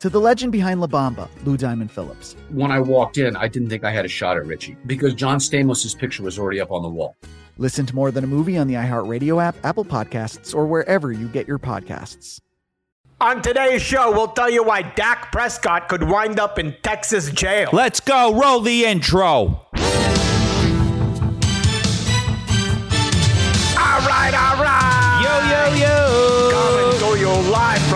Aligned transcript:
To 0.00 0.10
the 0.10 0.20
legend 0.20 0.52
behind 0.52 0.80
La 0.80 0.86
Bamba, 0.86 1.28
Lou 1.44 1.56
Diamond 1.56 1.90
Phillips. 1.90 2.36
When 2.50 2.70
I 2.70 2.78
walked 2.80 3.16
in, 3.16 3.34
I 3.34 3.48
didn't 3.48 3.70
think 3.70 3.82
I 3.82 3.90
had 3.90 4.04
a 4.04 4.08
shot 4.08 4.36
at 4.36 4.44
Richie 4.46 4.76
because 4.86 5.14
John 5.14 5.38
Stamos' 5.38 5.96
picture 5.96 6.22
was 6.22 6.38
already 6.38 6.60
up 6.60 6.70
on 6.70 6.82
the 6.82 6.88
wall. 6.88 7.16
Listen 7.56 7.86
to 7.86 7.94
More 7.94 8.10
Than 8.10 8.22
a 8.22 8.26
Movie 8.26 8.58
on 8.58 8.66
the 8.66 8.74
iHeartRadio 8.74 9.42
app, 9.42 9.56
Apple 9.64 9.86
Podcasts, 9.86 10.54
or 10.54 10.66
wherever 10.66 11.12
you 11.12 11.28
get 11.28 11.48
your 11.48 11.58
podcasts. 11.58 12.40
On 13.22 13.40
today's 13.40 13.80
show, 13.80 14.12
we'll 14.12 14.28
tell 14.28 14.50
you 14.50 14.62
why 14.62 14.82
Dak 14.82 15.32
Prescott 15.32 15.88
could 15.88 16.02
wind 16.02 16.38
up 16.38 16.58
in 16.58 16.76
Texas 16.82 17.30
jail. 17.30 17.70
Let's 17.72 17.98
go. 17.98 18.38
Roll 18.38 18.60
the 18.60 18.84
intro. 18.84 19.22
All 23.78 24.02
right, 24.04 24.34
all 24.34 24.62
right. 24.62 25.22
Yo, 25.24 25.32
yo, 25.48 25.62
yo. 25.80 26.50
Coming 26.52 26.98
to 27.00 27.18
you 27.18 27.30
live 27.50 27.80
from 27.84 27.95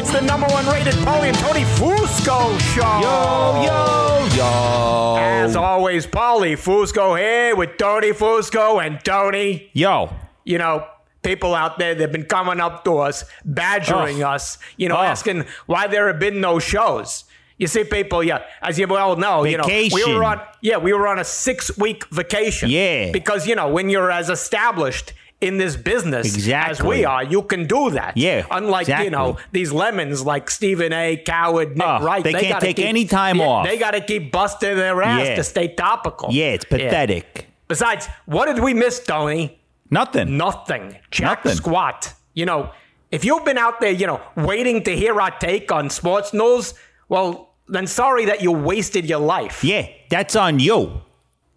It's 0.00 0.10
the 0.12 0.22
number 0.22 0.46
one 0.46 0.64
rated 0.66 0.94
Paulie 1.04 1.28
and 1.28 1.36
Tony 1.36 1.60
Fusco 1.60 2.58
show. 2.72 3.00
Yo, 3.02 3.64
yo, 3.66 4.34
yo. 4.34 5.16
As 5.20 5.54
always, 5.56 6.06
Paulie 6.06 6.54
Fusco 6.56 7.18
here 7.18 7.54
with 7.54 7.76
Tony 7.76 8.12
Fusco 8.12 8.82
and 8.82 9.04
Tony. 9.04 9.68
Yo. 9.74 10.08
You 10.42 10.56
know, 10.56 10.86
people 11.22 11.54
out 11.54 11.78
there 11.78 11.94
that 11.94 12.00
have 12.00 12.12
been 12.12 12.24
coming 12.24 12.60
up 12.60 12.82
to 12.84 12.96
us, 12.96 13.26
badgering 13.44 14.22
Oh. 14.24 14.30
us, 14.30 14.56
you 14.78 14.88
know, 14.88 14.96
Oh. 14.96 15.02
asking 15.02 15.44
why 15.66 15.86
there 15.86 16.06
have 16.06 16.18
been 16.18 16.40
no 16.40 16.58
shows. 16.58 17.24
You 17.58 17.66
see, 17.66 17.84
people, 17.84 18.24
yeah, 18.24 18.40
as 18.62 18.78
you 18.78 18.86
well 18.86 19.16
know, 19.16 19.44
you 19.44 19.58
know, 19.58 19.66
we 19.66 19.90
were 20.14 20.24
on, 20.24 20.40
yeah, 20.62 20.78
we 20.78 20.94
were 20.94 21.06
on 21.08 21.18
a 21.18 21.24
six 21.24 21.76
week 21.76 22.06
vacation. 22.10 22.70
Yeah. 22.70 23.10
Because, 23.12 23.46
you 23.46 23.54
know, 23.54 23.68
when 23.68 23.90
you're 23.90 24.10
as 24.10 24.30
established 24.30 25.12
in 25.40 25.56
this 25.56 25.74
business 25.76 26.48
as 26.48 26.82
we 26.82 27.04
are, 27.04 27.24
you 27.24 27.42
can 27.42 27.66
do 27.66 27.90
that. 27.90 28.16
Yeah, 28.16 28.44
Unlike, 28.50 28.88
you 29.04 29.10
know, 29.10 29.38
these 29.52 29.72
lemons 29.72 30.22
like 30.24 30.50
Stephen 30.50 30.92
A. 30.92 31.16
Cowherd, 31.16 31.78
Nick 31.78 31.86
Oh, 31.86 32.02
Wright. 32.04 32.22
they 32.22 32.32
can't 32.34 32.60
take 32.60 32.76
keep- 32.76 32.86
any 32.86 33.06
time 33.06 33.38
yeah, 33.38 33.46
off. 33.46 33.66
They 33.66 33.78
got 33.78 33.92
to 33.92 34.00
keep 34.02 34.30
busting 34.32 34.76
their 34.76 35.02
ass 35.02 35.26
Yeah. 35.28 35.36
to 35.36 35.44
stay 35.44 35.68
topical. 35.68 36.28
Yeah, 36.30 36.46
it's 36.52 36.64
pathetic. 36.66 37.46
Besides, 37.68 38.08
what 38.26 38.46
did 38.46 38.62
we 38.62 38.74
miss, 38.74 39.00
Tony? 39.00 39.58
Nothing. 39.90 40.36
Nothing. 40.36 40.96
Jack 41.10 41.44
Nothing. 41.44 41.56
squat. 41.56 42.12
You 42.34 42.46
know, 42.46 42.70
if 43.10 43.24
you've 43.24 43.44
been 43.44 43.58
out 43.58 43.80
there, 43.80 43.90
you 43.92 44.06
know, 44.06 44.20
waiting 44.36 44.82
to 44.84 44.94
hear 44.96 45.20
our 45.20 45.30
take 45.30 45.72
on 45.72 45.88
sports 45.90 46.32
news, 46.34 46.74
well, 47.08 47.54
then 47.66 47.86
sorry 47.86 48.26
that 48.26 48.42
you 48.42 48.52
wasted 48.52 49.06
your 49.08 49.20
life. 49.20 49.64
Yeah, 49.64 49.86
that's 50.10 50.36
on 50.36 50.58
you. 50.60 51.00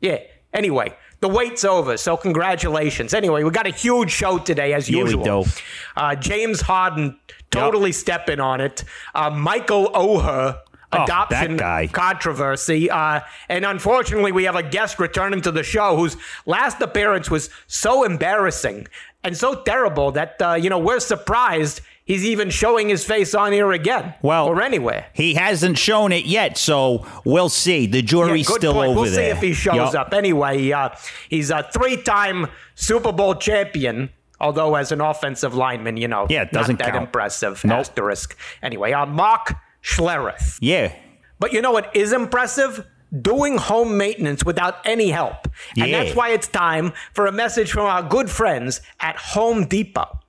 Yeah. 0.01 0.19
Anyway, 0.53 0.93
the 1.23 1.29
wait's 1.29 1.63
over, 1.63 1.95
so 1.95 2.17
congratulations. 2.17 3.13
Anyway, 3.13 3.43
we 3.45 3.49
got 3.49 3.65
a 3.65 3.69
huge 3.71 4.11
show 4.11 4.37
today, 4.37 4.73
as 4.73 4.89
Yeah, 4.89 5.05
usual. 5.05 5.47
Uh, 5.95 6.15
James 6.15 6.59
Harden 6.59 7.17
totally 7.49 7.93
stepping 7.93 8.41
on 8.41 8.59
it. 8.59 8.83
Uh, 9.15 9.29
Michael 9.29 9.89
Oher. 9.93 10.59
Oh, 10.95 11.03
Adoption 11.05 11.55
guy. 11.57 11.87
controversy. 11.87 12.89
Uh, 12.89 13.21
and 13.47 13.65
unfortunately, 13.65 14.31
we 14.33 14.43
have 14.43 14.57
a 14.57 14.61
guest 14.61 14.99
returning 14.99 15.41
to 15.41 15.51
the 15.51 15.63
show 15.63 15.95
whose 15.95 16.17
last 16.45 16.81
appearance 16.81 17.31
was 17.31 17.49
so 17.67 18.03
embarrassing 18.03 18.87
and 19.23 19.35
so 19.35 19.63
terrible 19.63 20.11
that, 20.11 20.35
uh, 20.41 20.53
you 20.53 20.69
know, 20.69 20.77
we're 20.77 20.99
surprised 20.99 21.79
he's 22.05 22.25
even 22.25 22.49
showing 22.49 22.89
his 22.89 23.05
face 23.05 23.33
on 23.35 23.51
here 23.51 23.71
again. 23.71 24.13
Well, 24.21 24.47
or 24.47 24.61
anywhere. 24.61 25.05
He 25.13 25.33
hasn't 25.35 25.77
shown 25.77 26.11
it 26.11 26.25
yet, 26.25 26.57
so 26.57 27.05
we'll 27.25 27.49
see. 27.49 27.85
The 27.87 28.01
jury's 28.01 28.49
Yeah, 28.49 28.55
still 28.55 28.73
point. 28.73 28.89
over 28.91 29.01
we'll 29.01 29.11
there. 29.11 29.31
see 29.33 29.37
if 29.37 29.41
he 29.41 29.53
shows 29.53 29.93
Yup. 29.93 29.95
up. 29.95 30.13
Anyway, 30.13 30.71
uh, 30.71 30.89
he's 31.29 31.49
a 31.49 31.63
three-time 31.73 32.47
Super 32.75 33.11
Bowl 33.11 33.35
champion. 33.35 34.09
Although 34.39 34.75
as 34.75 34.91
an 34.91 34.99
offensive 34.99 35.55
lineman, 35.55 35.95
you 35.95 36.07
know, 36.09 36.27
Yeah, 36.29 36.41
it 36.41 36.51
doesn't 36.51 36.77
not 36.79 36.85
that 36.85 36.91
count. 36.93 37.05
impressive. 37.05 37.63
Nope. 37.63 37.79
Asterisk. 37.79 38.37
Anyway, 38.61 38.91
uh, 38.91 39.05
Mark 39.05 39.53
Schlereth. 39.81 40.57
Yeah. 40.59 40.91
But 41.39 41.53
you 41.53 41.61
know 41.61 41.71
what 41.71 41.95
is 41.95 42.11
impressive? 42.11 42.85
Doing 43.21 43.57
home 43.57 43.95
maintenance 43.97 44.43
without 44.43 44.77
any 44.85 45.11
help. 45.11 45.47
And 45.77 45.87
Yeah. 45.89 46.03
that's 46.03 46.15
why 46.15 46.29
it's 46.29 46.47
time 46.47 46.91
for 47.13 47.25
a 47.25 47.31
message 47.31 47.71
from 47.71 47.85
our 47.85 48.03
good 48.03 48.29
friends 48.29 48.81
at 48.99 49.15
Home 49.17 49.65
Depot. 49.65 50.19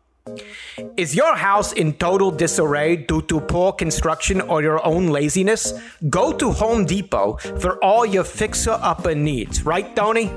Is 0.97 1.15
your 1.15 1.37
house 1.37 1.75
in 1.75 1.93
total 1.93 2.31
disarray 2.31 2.97
due 2.97 3.21
to 3.23 3.41
poor 3.41 3.75
construction 3.75 4.41
or 4.41 4.63
your 4.63 4.83
own 4.83 5.09
laziness? 5.09 5.75
Go 6.09 6.33
to 6.33 6.51
Home 6.51 6.87
Depot 6.87 7.37
for 7.61 7.77
all 7.85 8.07
your 8.07 8.25
fixer 8.25 8.79
upper 8.81 9.15
needs, 9.15 9.67
right, 9.67 9.95
Tony? 9.95 10.33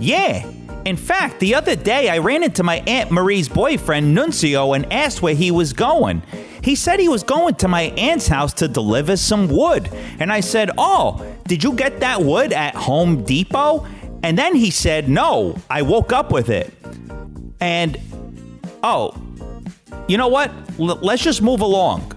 Yeah. 0.00 0.44
In 0.84 0.96
fact, 0.96 1.38
the 1.38 1.54
other 1.54 1.76
day 1.76 2.08
I 2.08 2.18
ran 2.18 2.42
into 2.42 2.64
my 2.64 2.82
Aunt 2.88 3.12
Marie's 3.12 3.48
boyfriend, 3.48 4.12
Nuncio, 4.12 4.72
and 4.72 4.92
asked 4.92 5.22
where 5.22 5.36
he 5.36 5.52
was 5.52 5.72
going. 5.72 6.20
He 6.64 6.74
said 6.74 6.98
he 6.98 7.08
was 7.08 7.22
going 7.22 7.54
to 7.56 7.68
my 7.68 7.82
aunt's 7.96 8.26
house 8.26 8.52
to 8.54 8.66
deliver 8.66 9.16
some 9.16 9.46
wood. 9.46 9.88
And 10.18 10.32
I 10.32 10.40
said, 10.40 10.72
Oh, 10.76 11.24
did 11.46 11.62
you 11.62 11.74
get 11.74 12.00
that 12.00 12.22
wood 12.22 12.52
at 12.52 12.74
Home 12.74 13.22
Depot? 13.22 13.86
And 14.24 14.36
then 14.36 14.56
he 14.56 14.72
said, 14.72 15.08
No, 15.08 15.54
I 15.70 15.82
woke 15.82 16.12
up 16.12 16.32
with 16.32 16.48
it. 16.48 16.74
And, 17.60 17.96
oh, 18.82 19.14
you 20.08 20.16
know 20.16 20.28
what? 20.28 20.50
L- 20.78 20.98
let's 21.02 21.22
just 21.22 21.42
move 21.42 21.60
along. 21.60 22.12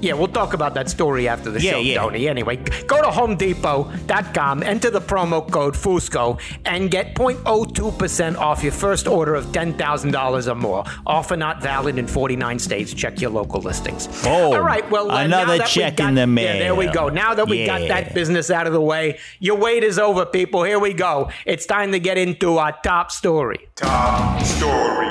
Yeah, 0.00 0.12
we'll 0.12 0.28
talk 0.28 0.52
about 0.52 0.74
that 0.74 0.90
story 0.90 1.28
after 1.28 1.50
the 1.50 1.62
Yeah, 1.62 1.70
show, 1.72 1.78
yeah. 1.78 1.98
Tony. 2.02 2.28
Anyway, 2.28 2.56
go 2.86 3.00
to 3.00 3.08
homedepot.com, 3.08 4.62
enter 4.62 4.90
the 4.90 5.00
promo 5.00 5.50
code 5.50 5.72
FUSCO, 5.72 6.38
and 6.66 6.90
get 6.90 7.14
0.02% 7.14 8.36
off 8.36 8.62
your 8.62 8.72
first 8.72 9.06
order 9.08 9.34
of 9.34 9.46
$10,000 9.46 10.46
or 10.50 10.54
more. 10.56 10.84
Offer 11.06 11.36
not 11.38 11.62
valid 11.62 11.96
in 11.96 12.06
49 12.06 12.58
states. 12.58 12.92
Check 12.92 13.18
your 13.18 13.30
local 13.30 13.62
listings. 13.62 14.08
Oh, 14.26 14.52
All 14.54 14.60
right, 14.60 14.88
well, 14.90 15.10
uh, 15.10 15.22
another 15.24 15.46
now 15.46 15.58
that 15.58 15.68
we 15.68 15.80
check 15.82 15.96
got- 15.96 16.08
in 16.10 16.14
the 16.16 16.42
Yeah, 16.42 16.58
there 16.58 16.74
we 16.74 16.86
go. 16.88 17.08
Now 17.08 17.32
that 17.32 17.48
we 17.48 17.60
Yeah. 17.60 17.78
got 17.78 17.88
that 17.88 18.12
business 18.12 18.50
out 18.50 18.66
of 18.66 18.74
the 18.74 18.82
way, 18.82 19.18
your 19.38 19.56
wait 19.56 19.84
is 19.84 19.98
over, 19.98 20.26
people. 20.26 20.64
Here 20.64 20.78
we 20.78 20.92
go. 20.92 21.30
It's 21.46 21.64
time 21.64 21.92
to 21.92 21.98
get 21.98 22.18
into 22.18 22.58
our 22.58 22.72
top 22.82 23.10
story. 23.10 23.68
Top 23.76 24.42
story. 24.42 25.08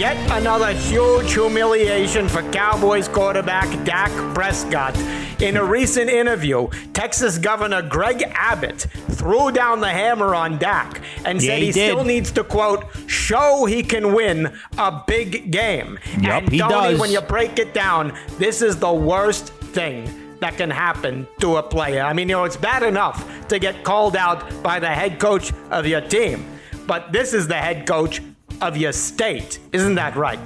Yet 0.00 0.16
another 0.30 0.72
huge 0.72 1.34
humiliation 1.34 2.26
for 2.26 2.40
Cowboys 2.52 3.06
quarterback 3.06 3.68
Dak 3.84 4.10
Prescott. 4.34 4.96
In 5.42 5.58
a 5.58 5.62
recent 5.62 6.08
interview, 6.08 6.70
Texas 6.94 7.36
Governor 7.36 7.82
Greg 7.82 8.22
Abbott 8.30 8.86
threw 9.10 9.52
down 9.52 9.80
the 9.80 9.90
hammer 9.90 10.34
on 10.34 10.56
Dak 10.56 11.02
and 11.26 11.42
Yeah, 11.42 11.48
said 11.50 11.58
he 11.58 11.66
he, 11.66 11.72
still 11.72 12.02
needs 12.02 12.30
to, 12.32 12.44
quote, 12.44 12.86
show 13.08 13.66
he 13.66 13.82
can 13.82 14.14
win 14.14 14.50
a 14.78 15.02
big 15.06 15.52
game. 15.52 15.98
Yup, 16.18 16.44
and 16.44 16.48
he 16.50 16.60
Tony, 16.60 16.92
does. 16.92 16.98
when 16.98 17.10
you 17.10 17.20
break 17.20 17.58
it 17.58 17.74
down, 17.74 18.16
this 18.38 18.62
is 18.62 18.78
the 18.78 18.90
worst 18.90 19.52
thing 19.74 20.08
that 20.40 20.56
can 20.56 20.70
happen 20.70 21.28
to 21.40 21.56
a 21.58 21.62
player. 21.62 22.00
I 22.00 22.14
mean, 22.14 22.30
you 22.30 22.36
know, 22.36 22.44
it's 22.44 22.56
bad 22.56 22.82
enough 22.84 23.46
to 23.48 23.58
get 23.58 23.84
called 23.84 24.16
out 24.16 24.62
by 24.62 24.78
the 24.80 24.88
head 24.88 25.18
coach 25.18 25.52
of 25.70 25.86
your 25.86 26.00
team, 26.00 26.46
but 26.86 27.12
this 27.12 27.34
is 27.34 27.46
the 27.48 27.56
head 27.56 27.86
coach 27.86 28.22
of 28.60 28.76
your 28.76 28.92
state. 28.92 29.58
Isn't 29.72 29.94
that 29.96 30.16
right? 30.16 30.38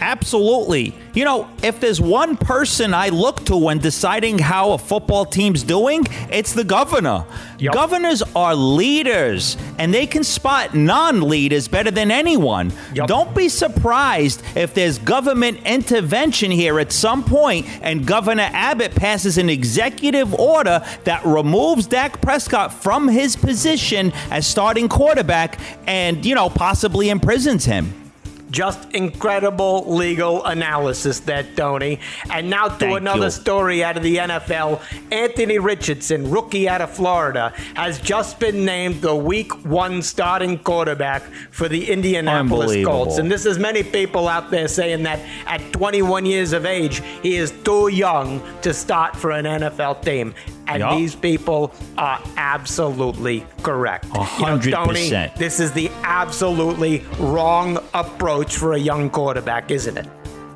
Absolutely. 0.00 0.94
You 1.14 1.24
know, 1.24 1.48
if 1.62 1.80
there's 1.80 2.00
one 2.00 2.36
person 2.36 2.94
I 2.94 3.08
look 3.08 3.44
to 3.46 3.56
when 3.56 3.78
deciding 3.78 4.38
how 4.38 4.72
a 4.72 4.78
football 4.78 5.24
team's 5.24 5.62
doing, 5.62 6.04
it's 6.30 6.52
the 6.52 6.64
governor. 6.64 7.24
Yup. 7.58 7.74
Governors 7.74 8.22
are 8.36 8.54
leaders, 8.54 9.56
and 9.78 9.92
they 9.92 10.06
can 10.06 10.22
spot 10.22 10.74
non 10.74 11.22
leaders 11.22 11.66
better 11.66 11.90
than 11.90 12.10
anyone. 12.10 12.72
Yup. 12.94 13.08
Don't 13.08 13.34
be 13.34 13.48
surprised 13.48 14.42
if 14.54 14.74
there's 14.74 14.98
government 14.98 15.60
intervention 15.64 16.50
here 16.50 16.78
at 16.78 16.92
some 16.92 17.24
point 17.24 17.66
and 17.82 18.06
Governor 18.06 18.48
Abbott 18.52 18.94
passes 18.94 19.38
an 19.38 19.48
executive 19.48 20.32
order 20.34 20.84
that 21.04 21.24
removes 21.24 21.86
Dak 21.86 22.20
Prescott 22.20 22.72
from 22.72 23.08
his 23.08 23.36
position 23.36 24.12
as 24.30 24.46
starting 24.46 24.88
quarterback 24.88 25.58
and, 25.86 26.24
you 26.24 26.34
know, 26.34 26.48
possibly 26.48 27.10
imprisons 27.10 27.64
him. 27.64 28.07
Just 28.50 28.90
incredible 28.92 29.84
legal 29.86 30.44
analysis 30.44 31.20
there, 31.20 31.44
Tony. 31.56 32.00
And 32.30 32.48
now 32.48 32.68
to 32.68 32.76
Thank 32.76 33.00
another 33.00 33.26
you. 33.26 33.30
story 33.30 33.84
out 33.84 33.96
of 33.96 34.02
the 34.02 34.16
NFL. 34.16 34.80
Anthony 35.12 35.58
Richardson, 35.58 36.30
rookie 36.30 36.68
out 36.68 36.80
of 36.80 36.90
Florida, 36.90 37.52
has 37.74 38.00
just 38.00 38.38
been 38.38 38.64
named 38.64 39.02
the 39.02 39.14
week 39.14 39.52
one 39.64 40.02
starting 40.02 40.58
quarterback 40.58 41.22
for 41.50 41.68
the 41.68 41.90
Indianapolis 41.90 42.84
Colts. 42.84 43.18
And 43.18 43.30
this 43.30 43.46
is 43.46 43.58
many 43.58 43.82
people 43.82 44.28
out 44.28 44.50
there 44.50 44.68
saying 44.68 45.02
that 45.02 45.20
at 45.46 45.60
21 45.72 46.26
years 46.26 46.52
of 46.52 46.64
age, 46.64 47.02
he 47.22 47.36
is 47.36 47.52
too 47.64 47.88
young 47.88 48.42
to 48.62 48.72
start 48.72 49.16
for 49.16 49.30
an 49.30 49.44
NFL 49.44 50.02
team. 50.02 50.34
And 50.68 50.80
Yup. 50.80 50.98
these 50.98 51.14
people 51.14 51.72
are 51.96 52.20
absolutely 52.36 53.44
correct. 53.62 54.04
A 54.14 54.22
hundred 54.22 54.66
You 54.66 54.70
know, 54.72 54.84
Tony, 54.84 55.00
percent. 55.00 55.34
this 55.36 55.60
is 55.60 55.72
the 55.72 55.90
absolutely 56.04 57.04
wrong 57.18 57.78
approach 57.94 58.56
for 58.56 58.74
a 58.74 58.78
young 58.78 59.08
quarterback, 59.10 59.70
isn't 59.70 59.96
it? 59.96 60.06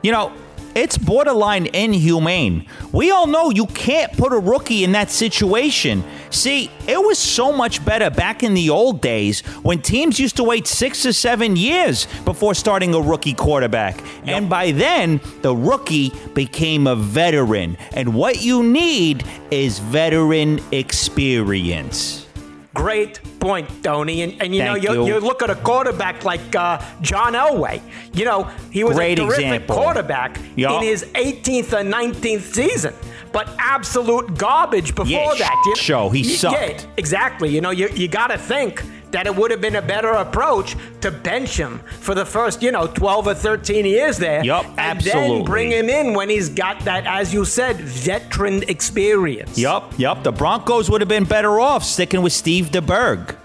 You 0.03 0.13
know, 0.13 0.33
it's 0.75 0.97
borderline 0.97 1.67
inhumane. 1.67 2.67
We 2.93 3.11
all 3.11 3.27
know 3.27 3.51
you 3.51 3.67
can't 3.67 4.13
put 4.17 4.33
a 4.33 4.39
rookie 4.39 4.85
in 4.85 4.93
that 4.93 5.11
situation. 5.11 6.05
See, 6.31 6.71
it 6.87 6.99
was 6.99 7.19
so 7.19 7.53
much 7.53 7.85
better 7.85 8.11
back 8.11 8.43
in 8.43 8.55
the 8.55 8.71
old 8.71 9.01
days 9.01 9.41
when 9.63 9.83
teams 9.83 10.19
used 10.19 10.37
to 10.37 10.45
wait 10.45 10.67
six 10.67 11.05
or 11.05 11.13
seven 11.13 11.57
years 11.57 12.07
before 12.25 12.55
starting 12.55 12.95
a 12.95 13.01
rookie 13.01 13.35
quarterback. 13.35 14.03
And 14.25 14.49
by 14.49 14.73
then, 14.73 15.21
the 15.43 15.55
rookie 15.55 16.13
became 16.35 16.87
a 16.87 16.97
veteran. 16.97 17.77
And 17.93 18.15
what 18.15 18.43
you 18.43 18.63
need 18.63 19.25
is 19.51 19.79
veteran 19.79 20.61
experience. 20.73 22.22
Great 22.75 23.21
point, 23.39 23.69
Tony. 23.85 24.23
And, 24.23 24.41
and 24.41 24.55
you 24.55 24.63
Thank 24.63 24.83
know, 24.85 24.93
you, 24.95 25.05
you. 25.07 25.15
you 25.15 25.21
look 25.21 25.43
at 25.43 25.51
a 25.51 25.55
quarterback 25.57 26.25
like 26.25 26.55
uh, 26.57 26.83
John 27.03 27.35
Elway. 27.35 27.83
You 28.15 28.25
know, 28.25 28.45
he 28.71 28.83
was 28.85 28.97
Great 28.97 29.19
a 29.19 29.23
terrific 29.27 29.45
example. 29.45 29.77
quarterback 29.77 30.41
Yup. 30.57 30.81
in 30.83 30.89
his 30.89 31.05
18th 31.15 31.73
or 31.73 31.85
19th 31.85 32.41
season, 32.55 32.95
but 33.31 33.49
absolute 33.59 34.39
garbage 34.39 34.95
before 34.95 35.07
Yeah, 35.11 35.35
that. 35.39 35.63
You- 35.67 35.77
show. 35.77 36.09
He 36.09 36.25
sucked. 36.25 36.57
Yeah, 36.83 36.87
exactly. 36.97 37.51
You 37.51 37.61
know, 37.61 37.71
you, 37.71 37.89
you 37.91 38.09
got 38.09 38.29
to 38.29 38.39
think 38.39 38.83
that 39.13 39.27
it 39.27 39.35
would 39.35 39.51
have 39.51 39.61
been 39.61 39.77
a 39.77 39.83
better 39.83 40.11
approach 40.11 40.77
to 41.01 41.11
bench 41.11 41.57
him 41.59 41.79
for 42.01 42.15
the 42.15 42.27
first, 42.27 42.63
you 42.63 42.73
know, 42.73 42.87
12 42.87 43.29
or 43.29 43.35
13 43.35 43.85
years 43.85 44.19
there. 44.19 44.45
Yup, 44.45 44.65
and 44.67 44.79
absolutely. 44.79 45.37
then 45.37 45.45
bring 45.45 45.71
him 45.71 45.89
in 45.89 46.15
when 46.15 46.29
he's 46.29 46.49
got 46.49 46.81
that, 46.81 47.07
as 47.07 47.33
you 47.33 47.45
said, 47.45 47.77
veteran 47.77 48.63
experience. 48.65 49.59
Yup, 49.59 49.99
yup. 49.99 50.23
The 50.23 50.33
Broncos 50.33 50.91
would 50.91 51.01
have 51.01 51.09
been 51.09 51.25
better 51.25 51.61
off 51.61 51.85
sticking 51.85 52.23
with 52.23 52.33
Steve 52.33 52.71
DeBerg. 52.71 53.37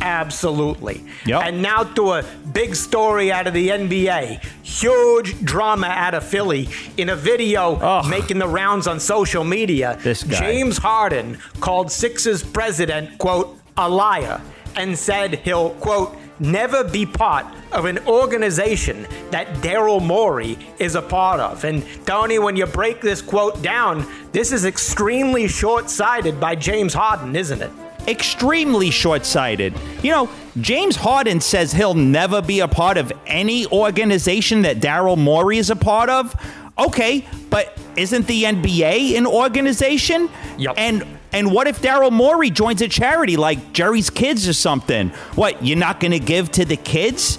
Absolutely. 0.00 1.04
Yep. 1.26 1.42
And 1.44 1.62
now 1.62 1.84
to 1.84 2.12
a 2.12 2.24
big 2.52 2.74
story 2.74 3.30
out 3.30 3.46
of 3.46 3.54
the 3.54 3.68
NBA. 3.68 4.42
Huge 4.62 5.44
drama 5.44 5.88
out 5.88 6.14
of 6.14 6.24
Philly 6.24 6.68
in 6.96 7.10
a 7.10 7.16
video 7.16 7.76
Ugh. 7.76 8.08
making 8.08 8.38
the 8.38 8.48
rounds 8.48 8.86
on 8.86 8.98
social 8.98 9.44
media. 9.44 9.98
This 10.02 10.22
guy. 10.22 10.38
James 10.38 10.78
Harden 10.78 11.38
called 11.60 11.92
Sixers 11.92 12.42
president, 12.42 13.18
quote, 13.18 13.58
a 13.76 13.88
liar, 13.88 14.40
and 14.76 14.98
said 14.98 15.34
he'll, 15.40 15.70
quote, 15.70 16.16
never 16.38 16.82
be 16.84 17.04
part 17.04 17.46
of 17.72 17.84
an 17.84 17.98
organization 18.06 19.06
that 19.30 19.46
Daryl 19.56 20.02
Morey 20.04 20.58
is 20.78 20.94
a 20.94 21.02
part 21.02 21.38
of. 21.38 21.64
And 21.64 21.84
Tony, 22.06 22.38
when 22.38 22.56
you 22.56 22.66
break 22.66 23.00
this 23.00 23.20
quote 23.20 23.60
down, 23.62 24.06
this 24.32 24.52
is 24.52 24.64
extremely 24.64 25.46
short 25.46 25.90
sighted 25.90 26.40
by 26.40 26.54
James 26.54 26.94
Harden, 26.94 27.36
isn't 27.36 27.60
it? 27.60 27.70
extremely 28.08 28.90
short 28.90 29.24
sighted. 29.24 29.74
You 30.02 30.10
know, 30.10 30.30
James 30.60 30.96
Harden 30.96 31.40
says 31.40 31.72
he'll 31.72 31.94
never 31.94 32.42
be 32.42 32.60
a 32.60 32.68
part 32.68 32.96
of 32.96 33.12
any 33.26 33.66
organization 33.66 34.62
that 34.62 34.78
Daryl 34.78 35.18
Morey 35.18 35.58
is 35.58 35.70
a 35.70 35.76
part 35.76 36.08
of. 36.08 36.34
Okay, 36.78 37.26
but 37.50 37.76
isn't 37.96 38.26
the 38.26 38.44
NBA 38.44 39.16
an 39.16 39.26
organization? 39.26 40.30
Yup. 40.56 40.76
And 40.78 41.04
and 41.32 41.52
what 41.52 41.66
if 41.66 41.80
Daryl 41.80 42.10
Morey 42.12 42.50
joins 42.50 42.82
a 42.82 42.88
charity 42.88 43.36
like 43.36 43.72
Jerry's 43.72 44.10
Kids 44.10 44.48
or 44.48 44.52
something? 44.52 45.10
What, 45.34 45.64
you're 45.64 45.78
not 45.78 46.00
going 46.00 46.12
to 46.12 46.18
give 46.18 46.50
to 46.52 46.64
the 46.64 46.76
kids? 46.76 47.38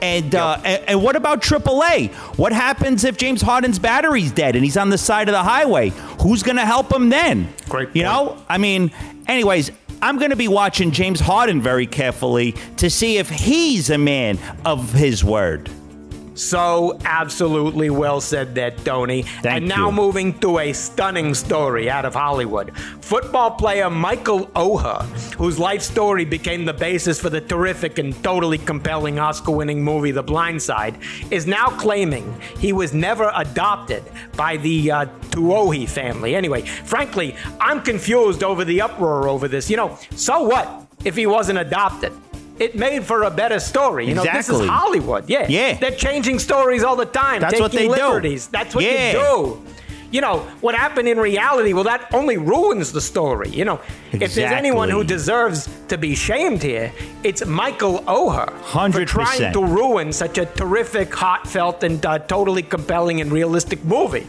And, 0.00 0.34
uh, 0.34 0.60
and 0.64 0.82
and 0.88 1.02
what 1.02 1.14
about 1.14 1.42
AAA? 1.42 2.10
What 2.36 2.52
happens 2.52 3.04
if 3.04 3.16
James 3.16 3.40
Harden's 3.40 3.78
battery's 3.78 4.32
dead 4.32 4.56
and 4.56 4.64
he's 4.64 4.76
on 4.76 4.90
the 4.90 4.98
side 4.98 5.28
of 5.28 5.32
the 5.32 5.42
highway? 5.44 5.90
Who's 6.20 6.42
going 6.42 6.56
to 6.56 6.66
help 6.66 6.92
him 6.92 7.08
then? 7.08 7.52
Great 7.68 7.94
You 7.94 8.02
point. 8.04 8.36
know, 8.36 8.44
I 8.48 8.58
mean, 8.58 8.90
anyways, 9.28 9.70
I'm 10.00 10.18
going 10.18 10.30
to 10.30 10.36
be 10.36 10.48
watching 10.48 10.90
James 10.90 11.20
Harden 11.20 11.60
very 11.62 11.86
carefully 11.86 12.56
to 12.78 12.90
see 12.90 13.18
if 13.18 13.28
he's 13.30 13.90
a 13.90 13.98
man 13.98 14.40
of 14.64 14.92
his 14.92 15.22
word. 15.22 15.70
So 16.34 16.98
absolutely 17.04 17.90
well 17.90 18.20
said 18.20 18.54
there, 18.54 18.70
Tony. 18.70 19.22
Thank 19.22 19.46
and 19.46 19.68
now 19.68 19.90
you. 19.90 19.96
moving 19.96 20.38
to 20.40 20.58
a 20.58 20.72
stunning 20.72 21.34
story 21.34 21.90
out 21.90 22.04
of 22.04 22.14
Hollywood. 22.14 22.76
Football 23.00 23.52
player 23.52 23.90
Michael 23.90 24.46
Oher, 24.48 25.02
whose 25.34 25.58
life 25.58 25.82
story 25.82 26.24
became 26.24 26.64
the 26.64 26.72
basis 26.72 27.20
for 27.20 27.30
the 27.30 27.40
terrific 27.40 27.98
and 27.98 28.14
totally 28.24 28.58
compelling 28.58 29.18
Oscar-winning 29.18 29.82
movie 29.82 30.10
The 30.10 30.22
Blind 30.22 30.62
Side, 30.62 30.96
is 31.30 31.46
now 31.46 31.68
claiming 31.68 32.40
he 32.58 32.72
was 32.72 32.94
never 32.94 33.30
adopted 33.34 34.02
by 34.36 34.56
the 34.56 34.90
uh, 34.90 35.06
Tuohy 35.30 35.88
family. 35.88 36.34
Anyway, 36.34 36.62
frankly, 36.62 37.36
I'm 37.60 37.82
confused 37.82 38.42
over 38.42 38.64
the 38.64 38.80
uproar 38.80 39.28
over 39.28 39.48
this. 39.48 39.68
You 39.68 39.76
know, 39.76 39.98
so 40.16 40.42
what 40.42 40.86
if 41.04 41.16
he 41.16 41.26
wasn't 41.26 41.58
adopted? 41.58 42.12
It 42.58 42.74
made 42.76 43.04
for 43.04 43.22
a 43.22 43.30
better 43.30 43.58
story. 43.58 44.06
You 44.08 44.14
know, 44.14 44.24
this 44.24 44.48
is 44.48 44.60
Hollywood. 44.68 45.28
Yeah. 45.28 45.46
Yeah. 45.48 45.74
They're 45.78 45.90
changing 45.90 46.38
stories 46.38 46.84
all 46.84 46.96
the 46.96 47.06
time. 47.06 47.40
That's 47.40 47.54
taking 47.54 47.88
what 47.88 48.20
they 48.20 48.28
do. 48.30 48.38
That's 48.50 48.74
what 48.74 48.84
Yeah. 48.84 49.12
you 49.12 49.18
do. 49.18 49.62
You 50.10 50.20
know, 50.20 50.40
what 50.60 50.74
happened 50.74 51.08
in 51.08 51.16
reality, 51.18 51.72
well, 51.72 51.84
that 51.84 52.06
only 52.12 52.36
ruins 52.36 52.92
the 52.92 53.00
story. 53.00 53.48
You 53.48 53.64
know, 53.64 53.80
if 54.12 54.34
there's 54.34 54.52
anyone 54.52 54.90
who 54.90 55.02
deserves 55.04 55.70
to 55.88 55.96
be 55.96 56.14
shamed 56.14 56.62
here, 56.62 56.92
it's 57.24 57.46
Michael 57.46 58.00
Oher. 58.00 58.46
For 58.48 58.78
100%. 58.78 59.06
trying 59.08 59.52
to 59.54 59.64
ruin 59.64 60.12
such 60.12 60.36
a 60.36 60.44
terrific, 60.44 61.14
heartfelt, 61.14 61.82
and 61.82 62.04
uh, 62.04 62.18
totally 62.18 62.62
compelling 62.62 63.22
and 63.22 63.32
realistic 63.32 63.82
movie. 63.86 64.26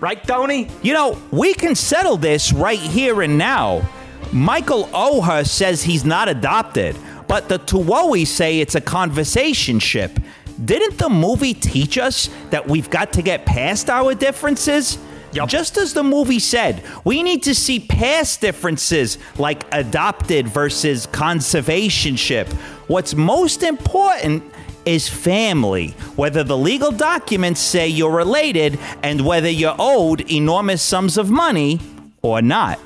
Right, 0.00 0.26
Tony? 0.26 0.68
You 0.80 0.94
know, 0.94 1.18
we 1.30 1.52
can 1.52 1.74
settle 1.74 2.16
this 2.16 2.50
right 2.54 2.78
here 2.80 3.20
and 3.20 3.36
now. 3.36 3.86
Michael 4.32 4.84
Oher 4.88 5.46
says 5.46 5.82
he's 5.82 6.04
not 6.04 6.28
adopted, 6.30 6.96
but 7.28 7.48
the 7.48 7.58
Tuohy 7.58 8.26
say 8.26 8.60
it's 8.60 8.74
a 8.74 8.80
conversation 8.80 9.78
ship. 9.78 10.18
Didn't 10.64 10.98
the 10.98 11.08
movie 11.08 11.54
teach 11.54 11.98
us 11.98 12.30
that 12.50 12.66
we've 12.66 12.88
got 12.88 13.12
to 13.14 13.22
get 13.22 13.44
past 13.44 13.90
our 13.90 14.14
differences? 14.14 14.98
Yup. 15.32 15.48
Just 15.48 15.76
as 15.76 15.92
the 15.92 16.02
movie 16.02 16.38
said, 16.38 16.82
we 17.04 17.22
need 17.22 17.42
to 17.42 17.54
see 17.54 17.78
past 17.78 18.40
differences 18.40 19.18
like 19.36 19.64
adopted 19.72 20.48
versus 20.48 21.06
conservation 21.06 22.16
ship. 22.16 22.48
What's 22.86 23.14
most 23.14 23.62
important 23.62 24.42
is 24.86 25.08
family, 25.08 25.88
whether 26.14 26.42
the 26.42 26.56
legal 26.56 26.92
documents 26.92 27.60
say 27.60 27.88
you're 27.88 28.12
related 28.14 28.78
and 29.02 29.26
whether 29.26 29.50
you're 29.50 29.76
owed 29.78 30.30
enormous 30.30 30.80
sums 30.80 31.18
of 31.18 31.28
money 31.28 31.80
or 32.22 32.40
not. 32.40 32.78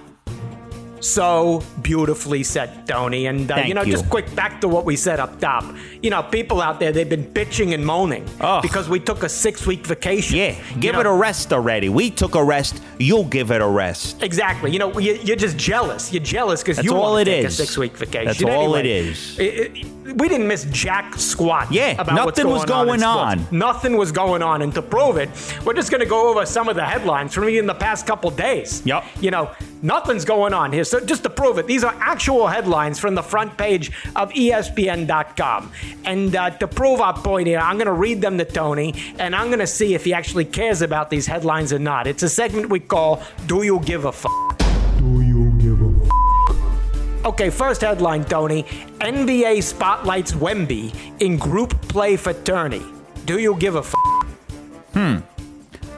So 1.01 1.63
beautifully 1.83 2.43
said, 2.43 2.87
Tony. 2.87 3.27
And, 3.27 3.51
uh, 3.51 3.57
you 3.67 3.75
know, 3.75 3.83
you. 3.83 3.93
just 3.93 4.09
quick 4.11 4.33
back 4.35 4.61
to 4.61 4.69
what 4.69 4.85
we 4.85 4.97
said 4.97 5.21
up 5.21 5.39
top. 5.41 5.65
You 6.03 6.11
know, 6.11 6.23
people 6.23 6.61
out 6.61 6.81
there, 6.81 6.93
they've 6.93 7.09
been 7.09 7.25
bitching 7.25 7.75
and 7.75 7.85
moaning 7.85 8.25
because 8.63 8.89
we 8.89 9.01
took 9.01 9.23
a 9.23 9.29
six 9.29 9.67
week 9.67 9.87
vacation. 9.87 10.37
Yeah, 10.37 10.57
You 10.75 10.81
give 10.81 10.95
know, 10.95 11.01
it 11.01 11.07
a 11.07 11.13
rest 11.13 11.53
already. 11.53 11.89
We 11.89 12.11
took 12.11 12.35
a 12.35 12.43
rest. 12.45 12.83
You'll 12.99 13.25
give 13.25 13.51
it 13.51 13.61
a 13.61 13.67
rest. 13.69 14.23
Exactly. 14.23 14.71
You 14.73 14.79
know, 14.79 14.99
you, 14.99 15.15
you're 15.23 15.37
just 15.37 15.57
jealous. 15.57 16.13
You're 16.13 16.23
jealous 16.23 16.63
because 16.63 16.83
you 16.85 16.95
all 16.95 17.13
want 17.15 17.27
to 17.27 17.33
it 17.33 17.35
take 17.37 17.47
is. 17.47 17.59
a 17.61 17.65
six 17.67 17.77
week 17.79 17.97
vacation. 17.97 18.27
That's 18.27 18.43
all 18.45 18.75
it 18.75 18.81
Anyway, 18.81 19.09
is. 19.11 19.39
it- 19.39 19.77
it- 19.77 19.87
we 20.17 20.29
didn't 20.29 20.49
miss 20.49 20.65
jack 20.73 21.15
squat. 21.19 21.71
Yeah, 21.71 21.93
nothing 22.13 22.49
was 22.49 22.65
going 22.65 22.89
going 22.89 23.03
on. 23.05 23.39
on. 23.39 23.47
Nothing 23.53 23.97
was 23.97 24.11
going 24.11 24.43
on, 24.43 24.61
and 24.63 24.75
to 24.75 24.83
prove 24.83 25.17
it, 25.19 25.31
we're 25.65 25.73
just 25.75 25.89
going 25.93 26.01
to 26.01 26.07
go 26.07 26.29
over 26.31 26.45
some 26.45 26.69
of 26.69 26.75
the 26.75 26.85
headlines 26.85 27.33
from 27.33 27.45
in 27.47 27.67
the 27.67 27.75
past 27.77 28.09
couple 28.09 28.29
days. 28.33 28.83
Yep. 28.85 29.05
You 29.21 29.31
know, 29.31 29.51
nothing's 29.83 30.25
going 30.25 30.55
on 30.55 30.73
here. 30.73 30.85
So 30.85 31.01
just 31.01 31.23
to 31.25 31.31
prove 31.31 31.59
it, 31.59 31.67
these 31.67 31.85
are 31.85 31.95
actual 31.99 32.47
headlines 32.47 32.99
from 32.99 33.15
the 33.15 33.23
front 33.23 33.57
page 33.57 33.91
of 34.17 34.31
ESPN.com. 34.31 35.73
And 36.05 36.35
uh, 36.37 36.51
to 36.51 36.69
prove 36.69 37.01
our 37.01 37.15
point 37.15 37.47
here, 37.47 37.59
I'm 37.59 37.77
going 37.77 37.87
to 37.87 37.93
read 37.93 38.21
them 38.21 38.39
to 38.39 38.45
Tony, 38.45 38.95
and 39.19 39.35
I'm 39.35 39.47
going 39.47 39.61
to 39.61 39.67
see 39.67 39.95
if 39.95 40.05
he 40.05 40.15
actually 40.15 40.45
cares 40.45 40.83
about 40.83 41.11
these 41.11 41.27
headlines 41.27 41.73
or 41.73 41.79
not. 41.79 42.07
It's 42.07 42.23
a 42.23 42.29
segment 42.29 42.71
we 42.71 42.81
call 42.81 43.23
"Do 43.47 43.63
You 43.63 43.81
Give 43.81 44.05
a 44.05 44.13
Fuck." 44.13 44.59
Do 44.99 45.23
you 45.23 45.51
give 45.59 45.81
a 45.81 46.07
fuck? 46.07 47.25
Okay, 47.25 47.49
first 47.51 47.81
headline, 47.81 48.25
Tony. 48.25 48.65
NBA 49.01 49.63
spotlights 49.63 50.33
Wemby 50.33 50.95
in 51.21 51.39
group 51.39 51.81
play 51.83 52.17
for 52.17 52.33
tourney. 52.33 52.83
Do 53.25 53.39
you 53.39 53.57
give 53.57 53.77
a 53.77 53.81
f? 53.81 53.95
Hmm. 54.95 55.17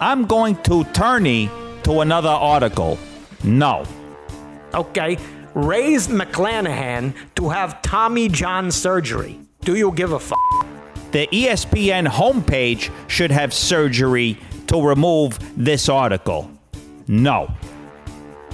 I'm 0.01 0.27
going 0.27 0.57
to 0.65 0.85
tourney 0.93 1.51
to 1.85 2.01
another 2.01 2.29
article. 2.29 2.99
No. 3.45 3.85
Okay, 4.75 5.19
Rays' 5.55 6.09
McClanahan 6.09 7.15
to 7.35 7.49
have 7.51 7.83
Tommy 7.83 8.29
John 8.29 8.71
surgery. 8.71 9.41
Do 9.61 9.77
you 9.77 9.93
give 9.93 10.13
a 10.13 10.17
a 10.17 10.17
f? 10.17 10.33
The 11.13 11.27
ESPN 11.27 12.09
homepage 12.09 12.91
should 13.07 13.31
have 13.31 13.53
surgery 13.53 14.39
to 14.67 14.81
remove 14.81 15.39
this 15.57 15.89
article. 15.89 16.51
No. 17.07 17.53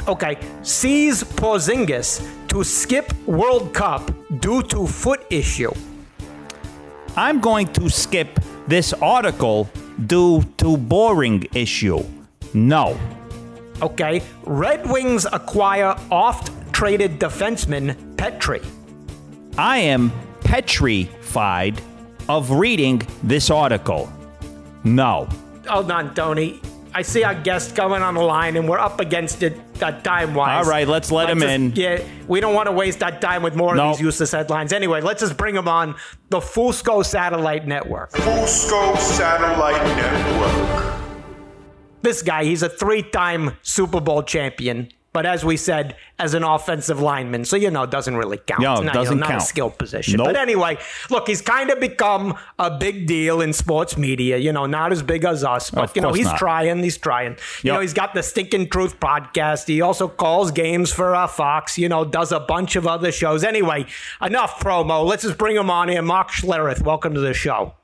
Okay, 0.09 0.39
C's 0.63 1.23
Porzingis 1.23 2.21
to 2.49 2.65
skip 2.65 3.13
World 3.27 3.73
Cup 3.75 4.11
due 4.41 4.63
to 4.65 4.87
foot 4.87 5.25
issue. 5.31 5.73
I'm 7.17 7.41
going 7.41 7.69
to 7.75 7.89
skip 7.89 8.41
this 8.67 8.93
article 8.95 9.69
due 10.07 10.43
to 10.57 10.77
boring 10.77 11.47
issue. 11.55 12.03
No. 12.55 12.99
Okay, 13.83 14.23
Red 14.45 14.91
Wings 14.91 15.27
acquire 15.33 15.97
oft-traded 16.11 17.19
defenseman 17.21 17.95
Petry. 18.17 18.65
I 19.57 19.79
am 19.79 20.13
petrified 20.41 21.81
of 22.29 22.51
reading 22.51 23.03
this 23.23 23.51
article. 23.51 24.13
No. 24.85 25.29
Hold 25.67 25.91
on, 25.91 26.15
Tony. 26.15 26.61
I 26.95 27.03
see 27.03 27.23
our 27.23 27.35
guest 27.35 27.77
coming 27.77 28.03
on 28.03 28.15
the 28.15 28.23
line, 28.23 28.57
and 28.57 28.69
we're 28.69 28.79
up 28.79 28.99
against 28.99 29.43
it 29.43 29.57
uh, 29.83 29.93
time 30.01 30.35
wise. 30.35 30.65
All 30.65 30.71
right, 30.71 30.89
let's 30.89 31.13
let 31.13 31.29
him 31.31 31.43
in. 31.43 31.73
Yeah, 31.77 32.03
we 32.27 32.41
don't 32.41 32.55
want 32.55 32.67
to 32.67 32.73
waste 32.73 32.99
that 33.01 33.21
time 33.21 33.43
with 33.43 33.55
more 33.55 33.75
Nope. 33.77 33.85
of 33.93 33.97
these 33.99 34.05
useless 34.05 34.33
headlines. 34.33 34.73
Anyway, 34.73 35.01
let's 35.01 35.21
just 35.21 35.37
bring 35.37 35.55
him 35.55 35.69
on 35.69 35.95
the 36.31 36.41
Fusco 36.41 37.05
Satellite 37.05 37.67
Network. 37.67 38.11
Fusco 38.13 38.97
Satellite 38.97 39.85
Network. 39.97 40.98
This 42.03 42.23
guy, 42.23 42.45
he's 42.45 42.63
a 42.63 42.69
three 42.69 43.03
time 43.03 43.57
Super 43.63 44.01
Bowl 44.01 44.23
champion. 44.23 44.89
But 45.11 45.25
as 45.25 45.43
we 45.43 45.57
said, 45.57 45.97
as 46.19 46.35
an 46.35 46.45
offensive 46.45 47.01
lineman, 47.01 47.45
so 47.47 47.57
you 47.57 47.71
know, 47.71 47.85
it 47.85 47.91
doesn't 47.91 48.15
really 48.15 48.37
count. 48.37 48.61
No, 48.61 48.75
not, 48.75 48.79
you 48.81 48.85
know, 48.85 48.93
doesn't 48.93 49.19
not 49.19 49.29
a 49.29 49.33
count. 49.33 49.43
skill 49.43 49.71
position. 49.71 50.19
Nope. 50.19 50.27
But 50.27 50.37
anyway, 50.37 50.77
look, 51.11 51.27
he's 51.27 51.41
kind 51.41 51.71
of 51.71 51.81
become 51.81 52.37
a 52.59 52.71
big 52.79 53.07
deal 53.07 53.41
in 53.41 53.53
sports 53.55 53.97
media. 53.97 54.37
You 54.37 54.53
know, 54.53 54.67
not 54.67 54.93
as 54.93 55.03
big 55.03 55.25
as 55.25 55.43
us, 55.43 55.71
but 55.71 55.85
Of 55.91 55.97
you 55.97 56.03
know, 56.03 56.13
he's 56.13 56.27
not. 56.27 56.39
trying. 56.39 56.83
He's 56.83 56.99
trying. 56.99 57.37
You 57.65 57.73
know, 57.73 57.81
he's 57.81 57.95
got 57.95 58.13
the 58.15 58.23
Stinking 58.23 58.69
Truth 58.69 59.01
podcast. 59.01 59.67
He 59.67 59.81
also 59.81 60.09
calls 60.09 60.53
games 60.53 60.93
for 60.93 61.15
uh, 61.17 61.27
Fox. 61.27 61.79
You 61.79 61.89
know, 61.89 62.05
does 62.05 62.31
a 62.31 62.39
bunch 62.39 62.77
of 62.77 62.87
other 62.87 63.11
shows. 63.11 63.43
Anyway, 63.43 63.87
enough 64.23 64.61
promo. 64.61 65.05
Let's 65.07 65.23
just 65.25 65.39
bring 65.39 65.57
him 65.57 65.71
on 65.71 65.89
here. 65.89 66.03
Mark 66.03 66.31
Schlereth, 66.31 66.83
welcome 66.83 67.15
to 67.15 67.21
the 67.21 67.35
show. 67.35 67.75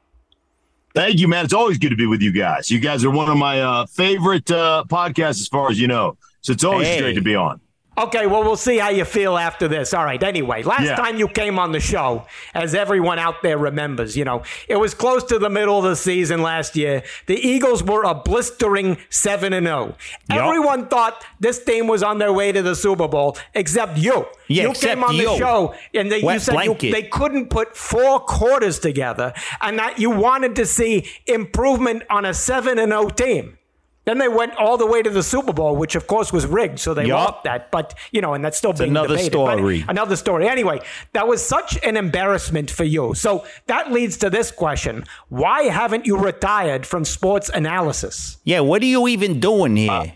Thank 0.95 1.19
you, 1.19 1.27
man. 1.27 1.45
It's 1.45 1.55
always 1.55 1.79
good 1.79 1.91
to 1.91 1.97
be 1.97 2.07
with 2.07 2.23
you 2.23 2.31
guys. 2.31 2.71
You 2.71 2.79
guys 2.79 3.05
are 3.05 3.11
one 3.11 3.29
of 3.29 3.37
my 3.37 3.61
uh, 3.61 3.87
favorite 3.87 4.49
uh, 4.51 4.85
podcasts, 4.89 5.41
as 5.41 5.49
far 5.49 5.69
as 5.71 5.81
you 5.81 5.89
know. 5.89 6.17
So 6.41 6.53
it's 6.53 6.63
always 6.63 6.87
Hey. 6.87 7.01
great 7.01 7.15
to 7.15 7.21
be 7.21 7.35
on. 7.35 7.61
Okay, 7.97 8.27
well, 8.27 8.43
we'll 8.43 8.57
see 8.57 8.79
how 8.79 8.89
you 8.91 9.05
feel 9.05 9.39
after 9.39 9.69
this. 9.69 9.95
All 9.95 10.05
right, 10.05 10.21
anyway, 10.23 10.63
last 10.65 10.83
Yeah. 10.83 10.97
time 10.97 11.17
you 11.17 11.29
came 11.29 11.59
on 11.61 11.71
the 11.73 11.79
show, 11.79 12.27
as 12.53 12.75
everyone 12.75 13.21
out 13.21 13.43
there 13.43 13.57
remembers, 13.57 14.17
you 14.17 14.25
know, 14.25 14.43
it 14.69 14.77
was 14.77 14.95
close 14.95 15.23
to 15.25 15.39
the 15.39 15.49
middle 15.49 15.79
of 15.79 15.85
the 15.85 15.95
season 15.95 16.43
last 16.43 16.75
year. 16.75 17.03
The 17.27 17.37
Eagles 17.37 17.85
were 17.85 18.03
a 18.03 18.15
blistering 18.15 18.97
7 19.11 19.53
and 19.53 19.67
0. 19.67 19.95
Everyone 20.29 20.89
thought 20.89 21.25
this 21.39 21.63
team 21.63 21.87
was 21.87 22.03
on 22.03 22.19
their 22.19 22.33
way 22.33 22.51
to 22.51 22.63
the 22.63 22.75
Super 22.75 23.07
Bowl, 23.07 23.37
except 23.55 23.97
you. 23.97 24.27
Yeah, 24.49 24.65
you 24.65 24.71
except 24.71 24.95
came 24.95 25.05
on 25.05 25.17
the 25.17 25.23
you. 25.23 25.39
show 25.39 25.75
and 25.95 26.11
they, 26.11 26.19
you 26.19 26.39
said 26.39 26.63
you, 26.65 26.75
they 26.93 27.03
couldn't 27.05 27.49
put 27.49 27.77
four 27.77 28.21
quarters 28.21 28.79
together 28.79 29.33
and 29.63 29.79
that 29.79 29.99
you 29.99 30.11
wanted 30.11 30.57
to 30.57 30.67
see 30.67 31.09
improvement 31.27 32.03
on 32.11 32.25
a 32.25 32.35
7 32.35 32.79
and 32.79 32.93
0 32.93 33.09
team. 33.11 33.57
Then 34.05 34.19
they 34.19 34.29
went 34.29 34.55
all 34.57 34.77
the 34.77 34.87
way 34.87 35.01
to 35.03 35.09
the 35.09 35.23
Super 35.23 35.53
Bowl, 35.55 35.77
which 35.77 35.95
of 35.95 36.07
course 36.07 36.31
was 36.33 36.45
rigged, 36.47 36.79
so 36.79 36.93
they 36.93 37.07
Yup. 37.07 37.19
lost 37.33 37.45
that. 37.45 37.71
But 37.71 37.95
you 38.13 38.21
know, 38.21 38.35
and 38.35 38.45
that's 38.45 38.59
still 38.59 38.75
being 38.75 38.91
another 38.91 39.09
debated. 39.17 39.33
But 39.33 39.57
story. 39.57 39.85
another 39.89 40.17
story. 40.17 40.47
Anyway, 40.49 40.81
that 41.15 41.27
was 41.27 41.43
such 41.43 41.79
an 41.83 41.97
embarrassment 41.97 42.71
for 42.71 42.85
you. 42.85 43.15
So 43.15 43.47
that 43.67 43.93
leads 43.93 44.19
to 44.19 44.29
this 44.29 44.51
question: 44.51 45.05
Why 45.31 45.63
haven't 45.65 46.05
you 46.07 46.19
retired 46.19 46.87
from 46.87 47.05
sports 47.07 47.49
analysis? 47.49 48.37
Yeah, 48.45 48.61
what 48.61 48.83
are 48.83 48.87
you 48.87 49.09
even 49.09 49.41
doing 49.41 49.77
here? 49.77 50.13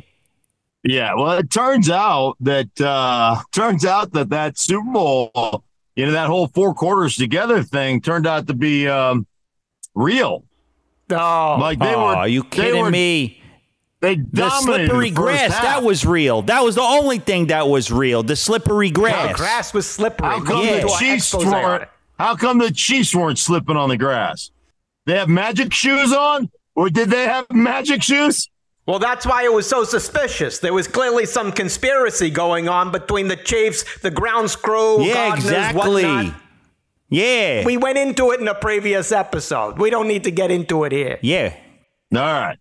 Yeah, 0.84 1.14
well, 1.14 1.38
it 1.38 1.50
turns 1.50 1.90
out 1.90 2.36
that 2.40 2.80
uh, 2.80 3.40
turns 3.52 3.84
out 3.84 4.12
that 4.12 4.28
that 4.30 4.58
Super 4.58 4.90
Bowl, 4.92 5.64
you 5.96 6.06
know, 6.06 6.12
that 6.12 6.28
whole 6.28 6.46
four 6.48 6.74
quarters 6.74 7.16
together 7.16 7.62
thing 7.62 8.00
turned 8.00 8.26
out 8.26 8.46
to 8.46 8.54
be 8.54 8.86
um, 8.86 9.26
real. 9.94 10.44
Oh, 11.10 11.56
Like 11.58 11.78
they 11.78 11.94
oh, 11.94 12.04
were. 12.04 12.16
are 12.16 12.28
you 12.28 12.44
kidding 12.44 12.82
were- 12.82 12.90
me? 12.90 13.37
They 14.00 14.14
The 14.16 14.48
slippery 14.50 15.10
the 15.10 15.16
first 15.16 15.26
grass, 15.26 15.52
half. 15.54 15.62
that 15.62 15.82
was 15.82 16.06
real. 16.06 16.42
That 16.42 16.62
was 16.62 16.76
the 16.76 16.82
only 16.82 17.18
thing 17.18 17.48
that 17.48 17.68
was 17.68 17.90
real. 17.90 18.22
The 18.22 18.36
slippery 18.36 18.90
grass. 18.90 19.22
the 19.22 19.34
grass. 19.34 19.36
grass 19.38 19.74
was 19.74 19.86
slippery. 19.88 20.28
How 20.28 20.40
come 20.44 20.64
Yeah. 20.64 20.80
the 20.82 20.96
Chiefs 21.00 21.34
weren't? 21.34 21.88
How 22.18 22.36
come 22.36 22.58
the 22.58 22.70
Chiefs 22.72 23.14
weren't 23.14 23.38
slipping 23.38 23.76
on 23.76 23.88
the 23.88 23.96
grass? 23.96 24.50
They 25.06 25.16
have 25.18 25.28
magic 25.28 25.72
shoes 25.72 26.12
on, 26.12 26.50
or 26.76 26.90
did 26.90 27.10
they 27.10 27.24
have 27.24 27.46
magic 27.52 28.02
shoes? 28.02 28.48
Well, 28.86 28.98
that's 28.98 29.26
why 29.26 29.44
it 29.44 29.52
was 29.52 29.68
so 29.68 29.84
suspicious. 29.84 30.60
There 30.60 30.72
was 30.72 30.86
clearly 30.88 31.26
some 31.26 31.50
conspiracy 31.52 32.30
going 32.30 32.68
on 32.68 32.90
between 32.92 33.28
the 33.28 33.36
Chiefs, 33.36 33.84
the 34.00 34.10
ground 34.10 34.54
crew, 34.62 35.02
yeah, 35.02 35.14
gardeners, 35.14 35.44
exactly. 35.46 36.04
whatnot. 36.04 36.34
Yeah. 37.10 37.64
We 37.64 37.76
went 37.76 37.98
into 37.98 38.30
it 38.32 38.40
in 38.40 38.48
a 38.48 38.54
previous 38.54 39.12
episode. 39.12 39.78
We 39.78 39.90
don't 39.90 40.08
need 40.08 40.24
to 40.24 40.30
get 40.30 40.50
into 40.50 40.84
it 40.84 40.92
here. 40.92 41.18
yeah. 41.22 41.54
All 42.14 42.20
right. 42.20 42.58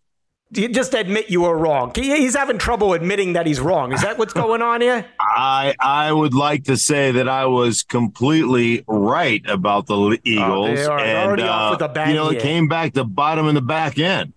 You 0.51 0.69
just 0.69 0.93
admit 0.93 1.29
you 1.29 1.41
were 1.41 1.57
wrong. 1.57 1.91
He's 1.93 2.35
having 2.35 2.57
trouble 2.57 2.93
admitting 2.93 3.33
that 3.33 3.45
he's 3.45 3.59
wrong. 3.59 3.91
Is 3.91 4.01
that 4.01 4.17
what's 4.17 4.31
going 4.33 4.61
on 4.61 4.79
here? 4.79 5.05
I 5.19 5.75
I 5.79 6.13
would 6.13 6.33
like 6.33 6.63
to 6.65 6.77
say 6.77 7.11
that 7.11 7.27
I 7.27 7.45
was 7.47 7.83
completely 7.83 8.83
right 8.87 9.41
about 9.49 9.87
the 9.87 10.17
Eagles, 10.23 10.69
Oh, 10.69 10.75
they 10.75 10.85
are 10.85 10.99
and 10.99 11.17
already 11.17 11.43
off 11.43 11.71
uh, 11.71 11.75
with 11.75 11.81
a 11.81 11.93
bang 11.93 12.09
you 12.11 12.15
know 12.15 12.29
here. 12.29 12.39
it 12.39 12.41
came 12.41 12.67
back 12.69 12.93
to 12.93 13.03
bottom 13.03 13.47
in 13.49 13.55
the 13.55 13.61
back 13.61 13.99
end, 13.99 14.31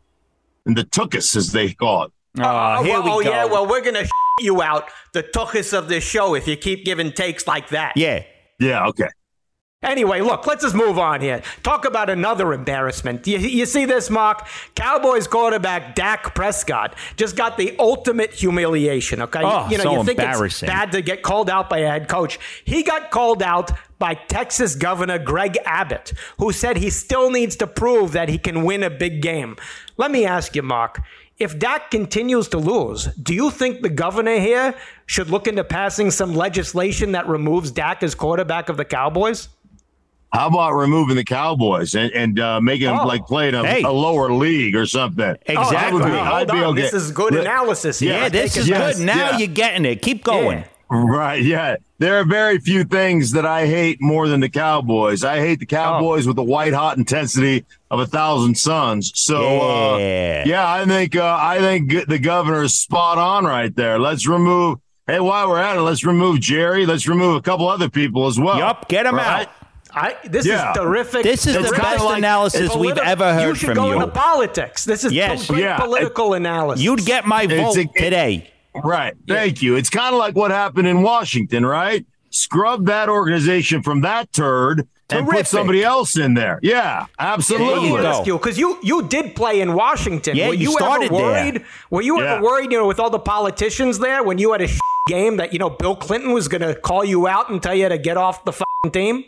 and 0.66 0.76
the 0.76 0.82
took 0.82 1.14
us 1.14 1.36
as 1.36 1.52
they 1.52 1.72
call 1.72 2.04
it. 2.04 2.12
Oh, 2.40 2.82
here 2.82 2.94
well, 2.94 3.02
we 3.04 3.10
oh, 3.10 3.22
go. 3.22 3.30
yeah. 3.30 3.44
Well, 3.44 3.68
we're 3.68 3.80
gonna 3.82 4.04
you 4.40 4.62
out 4.62 4.88
the 5.12 5.22
tuchus 5.22 5.72
of 5.76 5.88
this 5.88 6.02
show 6.02 6.34
if 6.34 6.48
you 6.48 6.56
keep 6.56 6.84
giving 6.84 7.12
takes 7.12 7.46
like 7.46 7.68
that. 7.68 7.96
yeah. 7.96 8.24
Yeah, 8.58 8.86
okay. 8.88 9.08
Anyway, 9.82 10.20
look, 10.20 10.46
let's 10.46 10.62
just 10.62 10.74
move 10.74 10.98
on 10.98 11.22
here. 11.22 11.40
Talk 11.62 11.86
about 11.86 12.10
another 12.10 12.52
embarrassment. 12.52 13.26
You, 13.26 13.38
you 13.38 13.64
see 13.64 13.86
this, 13.86 14.10
Mark? 14.10 14.46
Cowboys 14.74 15.26
quarterback 15.26 15.94
Dak 15.94 16.34
Prescott 16.34 16.94
just 17.16 17.34
got 17.34 17.56
the 17.56 17.74
ultimate 17.78 18.34
humiliation. 18.34 19.22
Okay, 19.22 19.40
Oh, 19.42 19.66
you 19.70 19.78
know 19.78 19.84
so 19.84 19.92
you 19.96 20.04
think 20.04 20.18
it's 20.18 20.60
bad 20.60 20.92
to 20.92 21.00
get 21.00 21.22
called 21.22 21.48
out 21.48 21.70
by 21.70 21.78
a 21.78 21.88
head 21.88 22.08
coach. 22.08 22.38
He 22.62 22.82
got 22.82 23.10
called 23.10 23.42
out 23.42 23.70
by 23.98 24.12
Texas 24.14 24.74
Governor 24.76 25.18
Greg 25.18 25.56
Abbott, 25.64 26.12
who 26.38 26.52
said 26.52 26.76
he 26.76 26.90
still 26.90 27.30
needs 27.30 27.56
to 27.56 27.66
prove 27.66 28.12
that 28.12 28.28
he 28.28 28.36
can 28.36 28.64
win 28.64 28.82
a 28.82 28.90
big 28.90 29.22
game. 29.22 29.56
Let 29.96 30.10
me 30.10 30.26
ask 30.26 30.54
you, 30.54 30.62
Mark. 30.62 31.00
If 31.38 31.58
Dak 31.58 31.90
continues 31.90 32.48
to 32.48 32.58
lose, 32.58 33.06
do 33.14 33.32
you 33.32 33.50
think 33.50 33.80
the 33.80 33.88
governor 33.88 34.38
here 34.38 34.74
should 35.06 35.30
look 35.30 35.48
into 35.48 35.64
passing 35.64 36.10
some 36.10 36.34
legislation 36.34 37.12
that 37.12 37.26
removes 37.26 37.70
Dak 37.70 38.02
as 38.02 38.14
quarterback 38.14 38.68
of 38.68 38.76
the 38.76 38.84
Cowboys? 38.84 39.48
How 40.32 40.46
about 40.46 40.72
removing 40.74 41.16
the 41.16 41.24
Cowboys 41.24 41.94
and, 41.96 42.12
and 42.12 42.38
uh, 42.38 42.60
making 42.60 42.86
them 42.86 43.00
Oh, 43.00 43.06
like 43.06 43.26
play 43.26 43.48
in 43.48 43.54
a, 43.54 43.66
hey. 43.66 43.82
a 43.82 43.90
lower 43.90 44.32
league 44.32 44.76
or 44.76 44.86
something? 44.86 45.34
Exactly. 45.46 46.00
Would 46.00 46.04
be- 46.06 46.10
Oh, 46.12 46.20
I'd 46.20 46.48
hold 46.48 46.60
be 46.60 46.64
on. 46.64 46.64
okay. 46.72 46.82
This 46.82 46.94
is 46.94 47.10
good 47.10 47.32
Let- 47.34 47.42
analysis. 47.42 47.98
here. 47.98 48.12
Yeah, 48.14 48.28
this 48.28 48.56
is 48.56 48.68
yes, 48.68 48.96
good. 48.98 49.06
Now 49.06 49.30
yeah. 49.32 49.38
you're 49.38 49.48
getting 49.48 49.84
it. 49.84 50.02
Keep 50.02 50.22
going. 50.24 50.58
Yeah. 50.58 50.64
Right. 50.92 51.42
Yeah. 51.42 51.76
There 51.98 52.18
are 52.18 52.24
very 52.24 52.58
few 52.58 52.82
things 52.84 53.32
that 53.32 53.46
I 53.46 53.66
hate 53.66 53.98
more 54.00 54.26
than 54.28 54.40
the 54.40 54.48
Cowboys. 54.48 55.22
I 55.22 55.38
hate 55.38 55.60
the 55.60 55.66
Cowboys 55.66 56.26
with 56.26 56.34
the 56.36 56.42
white 56.42 56.72
hot 56.74 56.96
intensity 56.98 57.64
of 57.90 58.00
a 58.00 58.06
thousand 58.06 58.56
suns. 58.58 59.12
So, 59.14 59.40
Yeah. 59.40 60.42
uh, 60.42 60.42
yeah, 60.46 60.68
I 60.72 60.84
think 60.86 61.14
uh, 61.16 61.38
I 61.40 61.58
think 61.58 62.08
the 62.08 62.18
governor 62.18 62.62
is 62.64 62.76
spot 62.76 63.18
on 63.18 63.44
right 63.44 63.74
there. 63.76 63.98
Let's 64.00 64.26
remove. 64.26 64.78
Hey, 65.06 65.20
while 65.20 65.48
we're 65.48 65.58
at 65.58 65.76
it, 65.76 65.80
let's 65.82 66.04
remove 66.04 66.40
Jerry. 66.40 66.86
Let's 66.86 67.06
remove 67.08 67.36
a 67.36 67.40
couple 67.42 67.68
other 67.68 67.88
people 67.90 68.26
as 68.26 68.38
well. 68.38 68.58
Yup, 68.58 68.88
get 68.88 69.06
'em 69.06 69.16
Right? 69.16 69.46
out. 69.48 69.52
I, 69.94 70.16
this 70.24 70.46
Yeah. 70.46 70.70
is 70.70 70.76
terrific. 70.76 71.22
This 71.22 71.46
is 71.46 71.54
the 71.54 71.60
terrific. 71.62 71.78
best 71.82 72.04
analysis 72.04 72.74
we've 72.76 72.96
ever 72.98 73.32
heard 73.34 73.48
you 73.48 73.54
should 73.54 73.66
from 73.68 73.74
go 73.76 73.86
you. 73.88 73.94
into 73.94 74.06
politics. 74.08 74.84
This 74.84 75.04
is 75.04 75.12
Yes. 75.12 75.46
great 75.46 75.62
Yeah. 75.62 75.78
political 75.78 76.34
analysis. 76.34 76.82
You'd 76.84 77.04
get 77.04 77.26
my 77.26 77.46
vote 77.46 77.76
a- 77.76 77.86
today. 77.96 78.50
Right. 78.74 79.14
Thank 79.26 79.62
you. 79.62 79.76
It's 79.76 79.90
kind 79.90 80.14
of 80.14 80.18
like 80.18 80.36
what 80.36 80.50
happened 80.50 80.86
in 80.86 81.02
Washington, 81.02 81.66
right? 81.66 82.04
Scrub 82.30 82.86
that 82.86 83.08
organization 83.08 83.82
from 83.82 84.02
that 84.02 84.32
turd 84.32 84.86
and 85.10 85.28
put 85.28 85.48
somebody 85.48 85.82
else 85.82 86.16
in 86.16 86.34
there. 86.34 86.60
Yeah, 86.62 87.06
absolutely. 87.18 87.88
you 87.88 87.96
go. 88.00 88.22
you 88.24 88.38
because 88.38 88.56
you 88.56 88.78
you 88.84 89.02
did 89.02 89.34
play 89.34 89.60
in 89.60 89.74
Washington. 89.74 90.36
Yeah, 90.36 90.46
were 90.48 90.54
you 90.54 90.68
you, 90.70 90.72
started 90.72 91.06
ever 91.06 91.16
there. 91.16 91.24
worried? 91.24 91.64
Were 91.90 92.02
you 92.02 92.20
Yeah. 92.22 92.34
ever 92.34 92.42
worried? 92.44 92.70
You 92.70 92.78
know, 92.78 92.86
with 92.86 93.00
all 93.00 93.10
the 93.10 93.18
politicians 93.18 93.98
there, 93.98 94.22
when 94.22 94.38
you 94.38 94.52
had 94.52 94.62
a 94.62 94.68
game 95.08 95.38
that 95.38 95.52
you 95.52 95.58
know 95.58 95.70
Bill 95.70 95.96
Clinton 95.96 96.30
was 96.32 96.46
going 96.46 96.62
to 96.62 96.76
call 96.76 97.04
you 97.04 97.26
out 97.26 97.50
and 97.50 97.60
tell 97.60 97.74
you 97.74 97.88
to 97.88 97.98
get 97.98 98.16
off 98.16 98.44
the 98.44 98.52
fucking 98.52 98.92
team. 98.92 99.24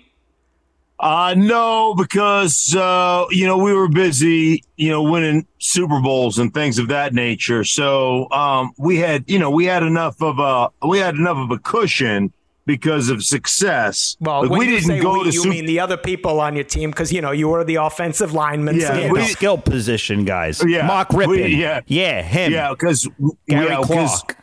Uh 1.03 1.35
no, 1.37 1.95
because 1.97 2.77
uh, 2.77 3.25
you 3.31 3.45
know 3.45 3.59
we 3.59 3.73
were 3.75 3.89
busy, 3.89 4.63
you 4.77 4.89
know, 4.89 5.03
winning 5.03 5.45
Super 5.59 6.01
Bowls 6.01 6.39
and 6.39 6.55
things 6.55 6.79
of 6.79 6.87
that 6.89 7.13
nature. 7.13 7.65
So 7.65 8.31
um, 8.31 8.73
we 8.79 8.99
had, 8.99 9.25
you 9.29 9.41
know, 9.41 9.51
we 9.51 9.65
had 9.65 9.83
enough 9.83 10.23
of 10.23 10.39
a 10.39 10.71
we 10.87 11.01
had 11.01 11.17
enough 11.17 11.39
of 11.39 11.51
a 11.51 11.59
cushion 11.59 12.33
because 12.67 13.09
of 13.09 13.25
success. 13.25 14.17
Well, 14.21 14.43
Like, 14.43 14.51
when 14.51 14.59
we 14.61 14.67
you 14.67 14.71
didn't 14.77 14.87
say 14.87 15.01
go 15.01 15.15
we, 15.15 15.19
to 15.25 15.27
you 15.27 15.33
Super. 15.33 15.49
mean 15.49 15.67
the 15.67 15.81
other 15.81 15.97
people 15.97 16.39
on 16.41 16.55
your 16.55 16.63
team 16.63 16.91
because 16.91 17.13
you 17.13 17.21
know 17.21 17.33
you 17.33 17.49
were 17.49 17.65
the 17.65 17.75
offensive 17.77 18.33
lineman. 18.33 18.77
Yeah, 18.79 18.87
so, 18.87 18.95
you 18.95 19.01
Yeah, 19.01 19.09
know. 19.09 19.15
the 19.17 19.25
skill 19.25 19.59
position 19.59 20.25
guys. 20.25 20.63
Yeah, 20.65 20.87
Mark 20.87 21.11
we- 21.13 21.47
yeah. 21.47 21.81
yeah, 21.89 22.23
him. 22.23 22.53
yeah, 22.53 22.71
because 22.71 23.09
Gary 23.49 23.67
yeah, 23.67 23.77
'cause- 23.79 23.87
Clark. 24.23 24.37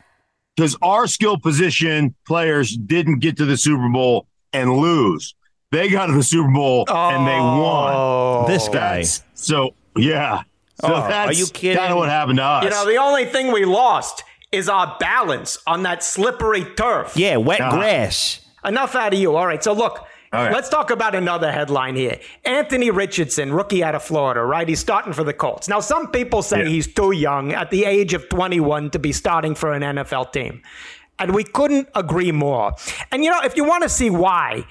because 0.58 0.75
our 0.82 1.08
skill 1.08 1.38
position 1.38 2.13
players 2.28 2.75
didn't 2.75 3.20
get 3.20 3.38
to 3.38 3.46
the 3.46 3.56
Super 3.56 3.88
Bowl 3.88 4.28
and 4.51 4.74
lose. 4.74 5.36
They 5.72 5.90
got 5.90 6.08
to 6.08 6.14
the 6.14 6.24
Super 6.24 6.50
Bowl 6.52 6.86
and 6.88 7.28
they 7.28 7.40
won. 7.40 7.94
Oh. 7.96 8.46
This 8.48 8.68
guy. 8.68 9.02
That's- 9.04 9.24
so 9.36 9.74
yeah. 9.96 10.44
So 10.82 10.88
Oh, 10.88 10.94
are 10.96 11.10
that's 11.10 11.38
you 11.38 11.46
kidding? 11.48 11.78
kind 11.78 11.92
of 11.92 11.98
what 11.98 12.10
happened 12.10 12.38
to 12.38 12.44
us. 12.44 12.64
You 12.64 12.70
know, 12.70 12.86
the 12.86 12.98
only 12.98 13.26
thing 13.26 13.52
we 13.52 13.66
lost 13.66 14.24
is 14.52 14.68
our 14.70 14.96
balance 15.00 15.58
on 15.68 15.84
that 15.84 16.04
slippery 16.04 16.66
turf. 16.76 17.16
Yeah, 17.16 17.36
wet 17.38 17.62
Uh-huh. 17.62 17.78
grass. 17.78 18.42
Enough 18.66 18.96
out 18.96 19.14
of 19.14 19.20
you. 19.20 19.36
All 19.36 19.46
right. 19.46 19.64
So 19.64 19.74
look, 19.74 20.00
All 20.34 20.44
right. 20.44 20.52
let's 20.54 20.70
talk 20.70 20.90
about 20.90 21.14
another 21.16 21.52
headline 21.52 21.96
here. 21.96 22.20
Anthony 22.46 22.90
Richardson, 22.92 23.52
rookie 23.54 23.84
out 23.84 23.94
of 23.94 24.02
Florida, 24.04 24.42
right? 24.42 24.68
He's 24.68 24.80
starting 24.80 25.14
for 25.14 25.24
the 25.24 25.34
Colts. 25.34 25.68
Now, 25.68 25.82
some 25.82 26.08
people 26.08 26.42
say 26.42 26.64
Yeah. 26.64 26.70
he's 26.70 26.88
too 26.92 27.12
young 27.12 27.52
at 27.54 27.70
the 27.72 27.86
age 27.86 28.14
of 28.14 28.28
21 28.30 28.90
to 28.92 29.00
be 29.00 29.12
starting 29.12 29.54
for 29.54 29.74
an 29.74 29.84
NFL 29.84 30.26
team. 30.32 30.62
And 31.22 31.36
we 31.36 31.44
couldn't 31.44 31.90
agree 31.96 32.32
more. 32.32 32.74
And 33.12 33.24
you 33.26 33.30
know, 33.30 33.42
if 33.44 33.58
you 33.58 33.66
want 33.66 33.84
to 33.84 33.90
see 33.90 34.10
why, 34.10 34.64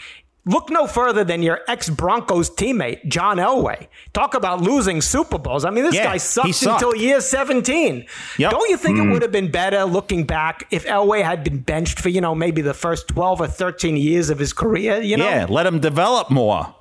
look 0.49 0.71
no 0.71 0.87
further 0.87 1.23
than 1.25 1.43
your 1.43 1.61
ex 1.69 1.88
Broncos 1.90 2.50
teammate, 2.50 3.07
John 3.07 3.37
Elway. 3.37 3.87
Talk 4.12 4.35
about 4.35 4.61
losing 4.61 5.00
Super 5.00 5.38
Bowls. 5.38 5.64
I 5.64 5.71
mean, 5.71 5.85
this 5.85 5.95
Yeah, 5.95 6.05
guy 6.05 6.17
sucked 6.17 6.55
sucked. 6.55 6.83
until 6.83 6.97
year 7.00 7.21
17. 7.21 8.07
Yep. 8.38 8.50
Don't 8.50 8.71
you 8.71 8.76
think 8.76 8.99
Mm. 8.99 9.07
it 9.09 9.12
would 9.12 9.23
have 9.23 9.33
been 9.33 9.50
better 9.50 9.85
looking 9.85 10.25
back 10.25 10.67
if 10.71 10.85
Elway 10.87 11.23
had 11.23 11.45
been 11.45 11.59
benched 11.59 12.00
for, 12.00 12.09
you 12.09 12.21
know, 12.21 12.35
maybe 12.35 12.62
the 12.62 12.75
first 12.75 13.09
12 13.09 13.40
or 13.40 13.47
13 13.47 13.97
years 13.97 14.31
of 14.31 14.38
his 14.38 14.52
career, 14.52 15.00
you 15.00 15.17
know? 15.17 15.28
Yeah, 15.28 15.47
let 15.49 15.67
him 15.67 15.78
develop 15.81 16.31
more. 16.31 16.75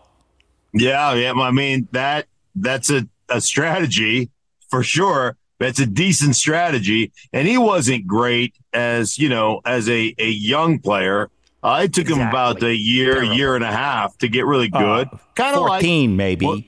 Yeah, 0.74 1.14
yeah. 1.14 1.32
I 1.34 1.52
mean 1.52 1.88
that 1.92 2.28
that's 2.56 2.90
a, 2.90 3.08
a 3.30 3.42
strategy 3.42 4.30
for 4.70 4.84
sure. 4.84 5.36
That's 5.60 5.80
a 5.80 5.88
decent 5.88 6.36
strategy, 6.36 7.12
and 7.34 7.48
he 7.48 7.58
wasn't 7.58 8.06
great 8.06 8.54
as 8.74 9.18
you 9.18 9.28
know 9.28 9.62
as 9.66 9.90
a 9.90 10.14
a 10.20 10.30
young 10.30 10.78
player. 10.80 11.30
Uh, 11.64 11.82
it 11.84 11.94
took 11.94 12.08
him 12.08 12.20
about 12.20 12.62
a 12.64 12.74
year, 12.76 13.16
Terrible. 13.16 13.34
year 13.36 13.56
and 13.56 13.64
a 13.64 13.72
half 13.72 14.18
to 14.20 14.28
get 14.28 14.46
really 14.46 14.70
good. 14.70 15.10
kind 15.36 15.56
of 15.56 15.62
like 15.64 15.82
14, 15.82 16.16
maybe. 16.16 16.46
Well, 16.46 16.62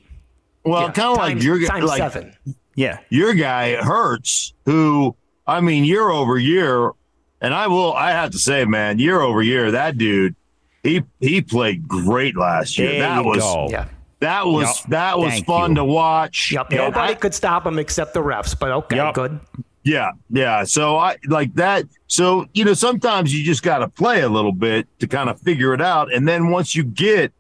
well, 0.64 0.82
Yeah, 0.84 0.92
kind 0.92 1.08
of 1.12 1.18
like 1.18 1.34
times- 1.34 1.46
your 1.46 1.66
times 1.68 1.86
like 1.86 1.98
seven. 2.00 2.36
yeah. 2.76 2.98
your 3.10 3.34
guy 3.34 3.76
Hurts, 3.76 4.54
who 4.66 5.16
I 5.48 5.62
mean 5.62 5.84
year 5.86 6.10
over 6.10 6.38
year, 6.38 6.92
and 7.42 7.54
I 7.54 7.68
will 7.68 7.94
I 7.94 8.12
have 8.12 8.32
to 8.32 8.40
say, 8.40 8.66
man, 8.66 9.00
year 9.00 9.22
over 9.22 9.42
year, 9.42 9.72
that 9.72 9.98
dude, 9.98 10.36
he 10.84 11.04
he 11.20 11.42
played 11.42 11.88
great 11.88 12.36
last 12.36 12.78
year. 12.78 12.92
There 12.92 13.00
that 13.02 13.18
you 13.24 13.30
was 13.30 13.38
go. 13.40 13.68
Yeah. 13.70 13.86
that 14.20 14.46
was 14.48 14.66
Yep. 14.82 14.90
that 14.90 15.20
was 15.20 15.32
Thank 15.34 15.46
fun 15.46 15.70
you. 15.72 15.76
to 15.78 15.86
watch. 15.86 16.52
Yep. 16.52 16.72
Nobody 16.72 17.14
I- 17.14 17.16
could 17.16 17.34
stop 17.34 17.66
him 17.66 17.80
except 17.80 18.14
the 18.14 18.22
refs, 18.22 18.58
but 18.60 18.72
okay, 18.72 18.96
Yep. 18.98 19.14
good. 19.14 19.40
Yeah, 19.84 20.12
yeah. 20.30 20.64
So 20.66 20.98
I 20.98 21.18
like 21.28 21.54
that. 21.56 21.86
So 22.08 22.46
you 22.54 22.66
know, 22.66 22.74
sometimes 22.74 23.34
you 23.34 23.44
just 23.44 23.64
got 23.64 23.80
to 23.80 23.88
play 23.88 24.22
a 24.22 24.30
little 24.30 24.52
bit 24.52 24.88
to 25.00 25.08
kind 25.08 25.30
of 25.30 25.40
figure 25.42 25.74
it 25.74 25.82
out, 25.82 26.14
and 26.14 26.28
then 26.28 26.50
once 26.50 26.76
you 26.76 26.84
get, 26.84 27.32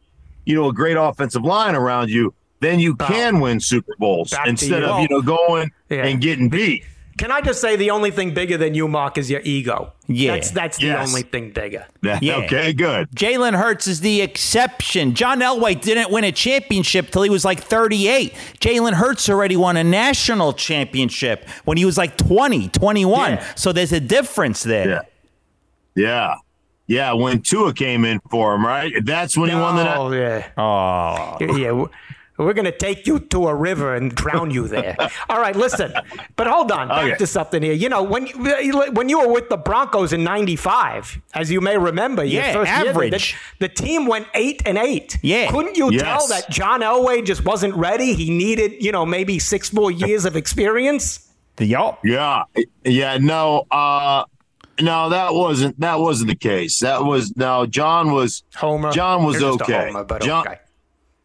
you 0.45 0.55
know, 0.55 0.69
a 0.69 0.73
great 0.73 0.95
offensive 0.97 1.43
line 1.43 1.75
around 1.75 2.09
you, 2.09 2.33
then 2.61 2.79
you 2.79 2.95
can 2.95 3.39
win 3.39 3.59
Super 3.59 3.93
Bowls 3.99 4.31
Back 4.31 4.47
instead 4.47 4.83
of 4.83 5.01
you 5.01 5.07
know 5.09 5.21
going 5.21 5.71
Yeah. 5.89 6.05
and 6.05 6.21
getting 6.21 6.49
beat. 6.49 6.83
Can 7.19 7.31
I 7.31 7.41
just 7.41 7.59
say 7.59 7.75
the 7.75 7.91
only 7.91 8.11
thing 8.11 8.33
bigger 8.33 8.55
than 8.57 8.73
you, 8.75 8.87
Mark, 8.87 9.17
is 9.17 9.29
your 9.29 9.41
ego? 9.41 9.91
Yeah. 10.07 10.35
That's 10.35 10.51
that's 10.51 10.77
the 10.77 10.97
only 10.97 11.23
thing 11.23 11.51
bigger. 11.51 11.85
Yeah. 12.01 12.17
Okay, 12.45 12.71
good. 12.71 13.11
Jalen 13.11 13.55
Hurts 13.59 13.87
is 13.87 13.99
the 13.99 14.21
exception. 14.21 15.15
John 15.15 15.41
Elway 15.41 15.79
didn't 15.81 16.11
win 16.11 16.23
a 16.23 16.31
championship 16.31 17.09
till 17.11 17.23
he 17.23 17.29
was 17.29 17.43
like 17.43 17.59
38. 17.61 18.33
Jalen 18.61 18.93
Hurts 18.93 19.27
already 19.27 19.57
won 19.57 19.75
a 19.75 19.83
national 19.83 20.53
championship 20.53 21.45
when 21.65 21.75
he 21.75 21.83
was 21.83 21.97
like 21.97 22.15
20, 22.15 22.69
21. 22.69 23.31
Yeah. 23.33 23.45
So 23.55 23.73
there's 23.73 23.91
a 23.91 23.99
difference 23.99 24.63
there. 24.63 24.87
Yeah, 24.87 25.01
yeah, 25.95 26.35
yeah. 26.87 27.13
When 27.13 27.41
Tua 27.41 27.73
came 27.73 28.05
in 28.05 28.21
for 28.31 28.55
him, 28.55 28.65
right? 28.65 28.93
That's 29.03 29.35
when 29.37 29.49
he 29.49 29.55
won 29.57 29.75
the. 29.75 29.93
Oh 29.93 30.11
yeah. 30.13 30.47
Oh. 30.57 31.37
Yeah, 31.57 31.71
we- 31.73 31.87
we're 32.45 32.53
going 32.53 32.65
to 32.65 32.71
take 32.77 33.05
you 33.07 33.19
to 33.19 33.47
a 33.47 33.55
river 33.55 33.95
and 33.95 34.13
drown 34.15 34.51
you 34.51 34.67
there. 34.67 34.95
All 35.29 35.39
right, 35.39 35.55
listen. 35.55 35.93
But 36.35 36.47
hold 36.47 36.71
on, 36.71 36.87
back 36.87 37.05
Okay. 37.05 37.17
to 37.17 37.27
something 37.27 37.61
here. 37.61 37.73
You 37.73 37.89
know, 37.89 38.01
when 38.03 38.27
you, 38.27 38.35
when 38.93 39.09
you 39.09 39.19
were 39.19 39.31
with 39.31 39.49
the 39.49 39.57
Broncos 39.57 40.13
in 40.13 40.23
95, 40.23 41.21
as 41.33 41.51
you 41.51 41.61
may 41.61 41.77
remember, 41.77 42.23
your 42.23 42.41
Yeah, 42.43 42.53
first 42.53 42.71
year, 42.83 42.93
the, 43.09 43.33
the 43.59 43.69
team 43.69 44.05
went 44.07 44.27
8 44.33 44.63
and 44.65 44.77
8. 44.77 45.17
Yeah. 45.21 45.51
Couldn't 45.51 45.77
you 45.77 45.91
Yes. 45.91 46.01
tell 46.03 46.27
that 46.27 46.49
John 46.49 46.81
Elway 46.81 47.25
just 47.25 47.43
wasn't 47.45 47.75
ready? 47.75 48.13
He 48.13 48.29
needed, 48.29 48.83
you 48.83 48.91
know, 48.91 49.05
maybe 49.05 49.39
6 49.39 49.73
more 49.73 49.91
years 49.91 50.25
of 50.25 50.35
experience? 50.35 51.25
Yup. 51.59 51.99
Yeah, 52.05 52.43
yeah. 52.85 53.17
No, 53.17 53.65
uh, 53.69 54.23
no, 54.79 55.09
that 55.09 55.33
wasn't 55.33 55.77
that 55.81 55.99
wasn't 55.99 56.29
the 56.29 56.35
case. 56.37 56.79
That 56.79 57.03
was 57.03 57.35
no. 57.35 57.65
John 57.65 58.13
was 58.13 58.43
Homer. 58.55 58.91
John 58.91 59.25
was 59.25 59.41
You're 59.41 59.49
a 59.49 59.53
okay. 59.55 59.87
homer, 59.87 60.05
but 60.05 60.21
John, 60.21 60.47
okay. 60.47 60.59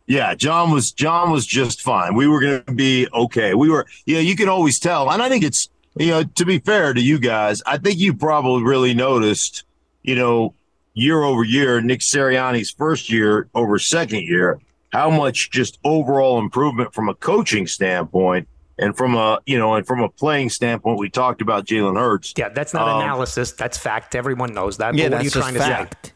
Yeah, 0.07 0.35
John 0.35 0.71
was 0.71 0.93
John 0.93 1.31
was 1.31 1.47
just 1.47 1.81
fine. 1.83 2.15
We 2.15 2.29
were 2.29 2.41
going 2.41 2.63
to 2.65 2.73
be 2.73 3.09
okay. 3.13 3.55
We 3.55 3.71
were, 3.71 3.87
yeah. 4.05 4.19
You 4.19 4.37
can 4.37 4.49
always 4.49 4.79
tell, 4.79 5.11
and 5.11 5.23
I 5.23 5.29
think 5.29 5.45
it's 5.45 5.71
you 5.97 6.09
know 6.09 6.25
to 6.25 6.45
be 6.45 6.59
fair 6.59 6.93
to 6.93 7.01
you 7.01 7.19
guys, 7.19 7.63
I 7.65 7.79
think 7.79 7.99
you 7.99 8.13
probably 8.13 8.63
really 8.65 8.93
noticed, 8.93 9.65
you 10.03 10.15
know, 10.15 10.55
year 10.93 11.23
over 11.23 11.43
year, 11.43 11.81
Nick 11.81 12.01
Sirianni's 12.01 12.71
first 12.71 13.11
year 13.11 13.49
over 13.55 13.79
second 13.79 14.25
year, 14.25 14.61
how 14.93 15.09
much 15.09 15.51
just 15.51 15.79
overall 15.85 16.39
improvement 16.39 16.93
from 16.93 17.09
a 17.09 17.15
coaching 17.15 17.67
standpoint 17.67 18.47
and 18.79 18.95
from 18.95 19.15
a 19.15 19.39
you 19.47 19.59
know 19.59 19.75
and 19.75 19.87
from 19.87 20.01
a 20.03 20.09
playing 20.11 20.51
standpoint. 20.51 20.99
We 20.99 21.09
talked 21.09 21.41
about 21.41 21.65
Jalen 21.65 21.99
Hurts. 21.99 22.35
Yeah, 22.37 22.51
that's 22.51 22.75
not 22.75 22.89
Um, 22.89 23.01
analysis. 23.01 23.53
That's 23.53 23.79
fact. 23.79 24.15
Everyone 24.15 24.53
knows 24.53 24.77
that. 24.77 24.95
Yeah, 24.95 25.09
but 25.09 25.13
what 25.13 25.21
are 25.21 25.25
you 25.25 25.31
that's 25.31 25.35
just 25.35 25.43
trying 25.43 25.55
to 25.55 25.61
say? 25.61 25.67
fact. 25.67 26.13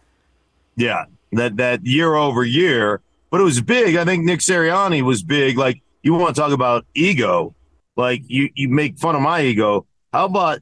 Yeah, 0.76 1.04
that 1.32 1.56
that 1.56 1.86
year 1.86 2.14
over 2.16 2.44
year, 2.44 3.00
but 3.30 3.40
it 3.40 3.44
was 3.44 3.60
big. 3.60 3.96
I 3.96 4.04
think 4.04 4.24
Nick 4.24 4.40
Sirianni 4.40 5.02
was 5.02 5.22
big. 5.22 5.56
Like 5.56 5.82
you 6.02 6.14
want 6.14 6.34
to 6.34 6.40
talk 6.40 6.52
about 6.52 6.86
ego, 6.94 7.54
like 7.96 8.22
you 8.26 8.50
you 8.54 8.68
make 8.68 8.98
fun 8.98 9.14
of 9.14 9.22
my 9.22 9.42
ego. 9.42 9.86
How 10.12 10.24
about 10.26 10.60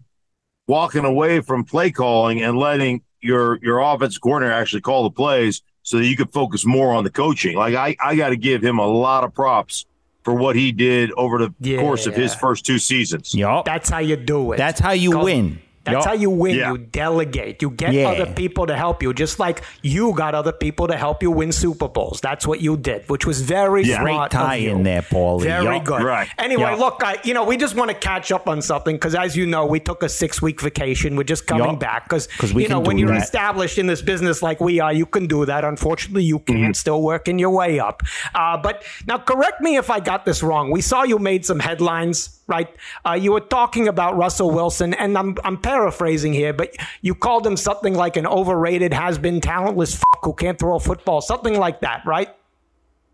walking 0.67 1.05
away 1.05 1.41
from 1.41 1.65
play 1.65 1.91
calling 1.91 2.43
and 2.43 2.59
letting 2.59 3.03
your 3.21 3.59
your 3.63 3.79
offensive 3.81 4.21
coordinator 4.21 4.53
actually 4.55 4.83
call 4.83 5.05
the 5.05 5.11
plays 5.11 5.63
so 5.83 5.99
that 5.99 6.07
you 6.07 6.17
could 6.17 6.33
focus 6.33 6.65
more 6.67 6.93
on 6.95 7.05
the 7.05 7.11
coaching? 7.11 7.57
Like 7.57 7.75
I 7.75 7.97
I 8.03 8.17
got 8.17 8.31
to 8.31 8.37
give 8.37 8.63
him 8.63 8.79
a 8.79 8.87
lot 8.87 9.25
of 9.25 9.33
props 9.35 9.87
for 10.25 10.35
what 10.35 10.57
he 10.57 10.73
did 10.73 11.13
over 11.13 11.39
the 11.61 11.77
course 11.79 12.07
of 12.07 12.15
his 12.17 12.35
first 12.35 12.67
two 12.67 12.81
seasons. 12.81 13.33
Yup. 13.33 13.65
That's 13.65 13.89
how 13.89 13.99
you 14.01 14.17
do 14.17 14.53
it. 14.53 14.57
That's 14.57 14.81
how 14.81 14.91
you 14.91 15.13
Call- 15.13 15.25
win. 15.25 15.61
That's 15.87 15.95
Yup. 15.95 16.05
how 16.05 16.13
you 16.15 16.29
win. 16.31 16.57
Yeah. 16.57 16.73
You 16.73 16.79
delegate. 16.79 17.63
You 17.63 17.71
get 17.71 17.93
Yeah. 17.95 18.09
other 18.09 18.27
people 18.27 18.67
to 18.67 18.77
help 18.77 19.03
you, 19.03 19.15
just 19.15 19.39
like 19.39 19.63
you 19.83 20.13
got 20.15 20.35
other 20.35 20.53
people 20.53 20.89
to 20.89 20.97
help 20.97 21.23
you 21.23 21.31
win 21.31 21.53
Super 21.53 21.89
Bowls. 21.89 22.21
That's 22.21 22.47
what 22.47 22.61
you 22.61 22.77
did, 22.77 23.09
which 23.09 23.25
was 23.25 23.41
very 23.41 23.85
Yeah. 23.85 24.03
Great 24.03 24.31
tie 24.31 24.57
of 24.57 24.63
you. 24.63 24.71
in 24.73 24.83
there, 24.83 25.03
Paulie. 25.03 25.43
Very 25.45 25.77
Yup. 25.77 25.85
good. 25.85 26.03
Right. 26.03 26.29
Anyway, 26.39 26.71
Yup. 26.73 26.79
look, 26.79 27.03
I, 27.05 27.17
you 27.25 27.33
know, 27.35 27.45
we 27.45 27.57
just 27.57 27.75
want 27.77 27.91
to 27.91 27.95
catch 27.97 28.33
up 28.33 28.49
on 28.49 28.61
something 28.63 28.97
because, 28.97 29.15
as 29.15 29.37
you 29.37 29.47
know, 29.47 29.65
we 29.65 29.81
took 29.81 30.03
a 30.03 30.09
six 30.09 30.43
week 30.43 30.61
vacation. 30.61 31.17
We're 31.17 31.23
just 31.23 31.47
coming 31.47 31.79
back 31.79 32.05
because, 32.09 32.29
we 32.53 32.65
you 32.65 32.69
know, 32.69 32.81
when 32.81 32.99
you're 32.99 33.13
that. 33.13 33.23
established 33.23 33.79
in 33.79 33.87
this 33.87 34.03
business 34.03 34.43
like 34.43 34.61
we 34.61 34.81
are, 34.81 34.93
you 34.93 35.07
can 35.07 35.27
do 35.27 35.45
that. 35.47 35.65
Unfortunately, 35.65 36.25
you 36.25 36.41
can't. 36.41 36.59
Mm-hmm. 36.59 36.73
Still 36.73 37.03
working 37.03 37.39
your 37.39 37.51
way 37.51 37.79
up. 37.79 38.03
Uh, 38.35 38.57
but 38.57 38.83
now, 39.07 39.19
correct 39.19 39.61
me 39.61 39.77
if 39.77 39.89
I 39.91 40.01
got 40.01 40.25
this 40.25 40.43
wrong. 40.43 40.71
We 40.71 40.81
saw 40.81 41.05
you 41.05 41.19
made 41.19 41.45
some 41.47 41.59
headlines, 41.61 42.36
right? 42.47 42.69
Uh, 43.05 43.13
you 43.13 43.33
were 43.33 43.41
talking 43.41 43.89
about 43.89 44.17
Russell 44.17 44.51
Wilson, 44.51 44.95
and 44.95 45.17
I'm 45.17 45.37
I'm 45.45 45.59
paraphrasing 45.59 46.33
here, 46.33 46.53
but 46.53 46.75
you 47.03 47.15
called 47.15 47.47
him 47.47 47.57
something 47.57 47.95
like 47.95 48.17
an 48.17 48.27
overrated, 48.27 48.93
has 48.93 49.19
been 49.19 49.41
talentless 49.41 49.95
fuck 49.95 50.21
who 50.23 50.33
can't 50.33 50.59
throw 50.59 50.77
a 50.77 50.81
football, 50.81 51.21
something 51.21 51.59
like 51.59 51.81
that, 51.81 52.03
right? 52.07 52.29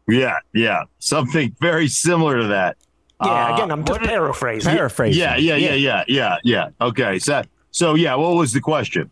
Yeah, 0.08 0.36
yeah, 0.54 0.84
something 0.98 1.54
very 1.60 1.88
similar 1.88 2.38
to 2.38 2.46
that. 2.48 2.76
Yeah. 3.24 3.30
Uh, 3.30 3.54
again, 3.54 3.70
I'm 3.70 3.84
just 3.84 4.00
what- 4.00 4.08
paraphrasing. 4.08 4.74
Paraphrasing. 4.74 5.20
Yeah, 5.20 5.36
yeah, 5.36 5.56
yeah, 5.56 5.74
yeah, 5.74 6.04
yeah, 6.08 6.36
yeah. 6.44 6.68
Okay, 6.80 7.18
so 7.18 7.42
so 7.70 7.94
yeah, 7.94 8.14
what 8.16 8.34
was 8.34 8.52
the 8.52 8.60
question? 8.60 9.10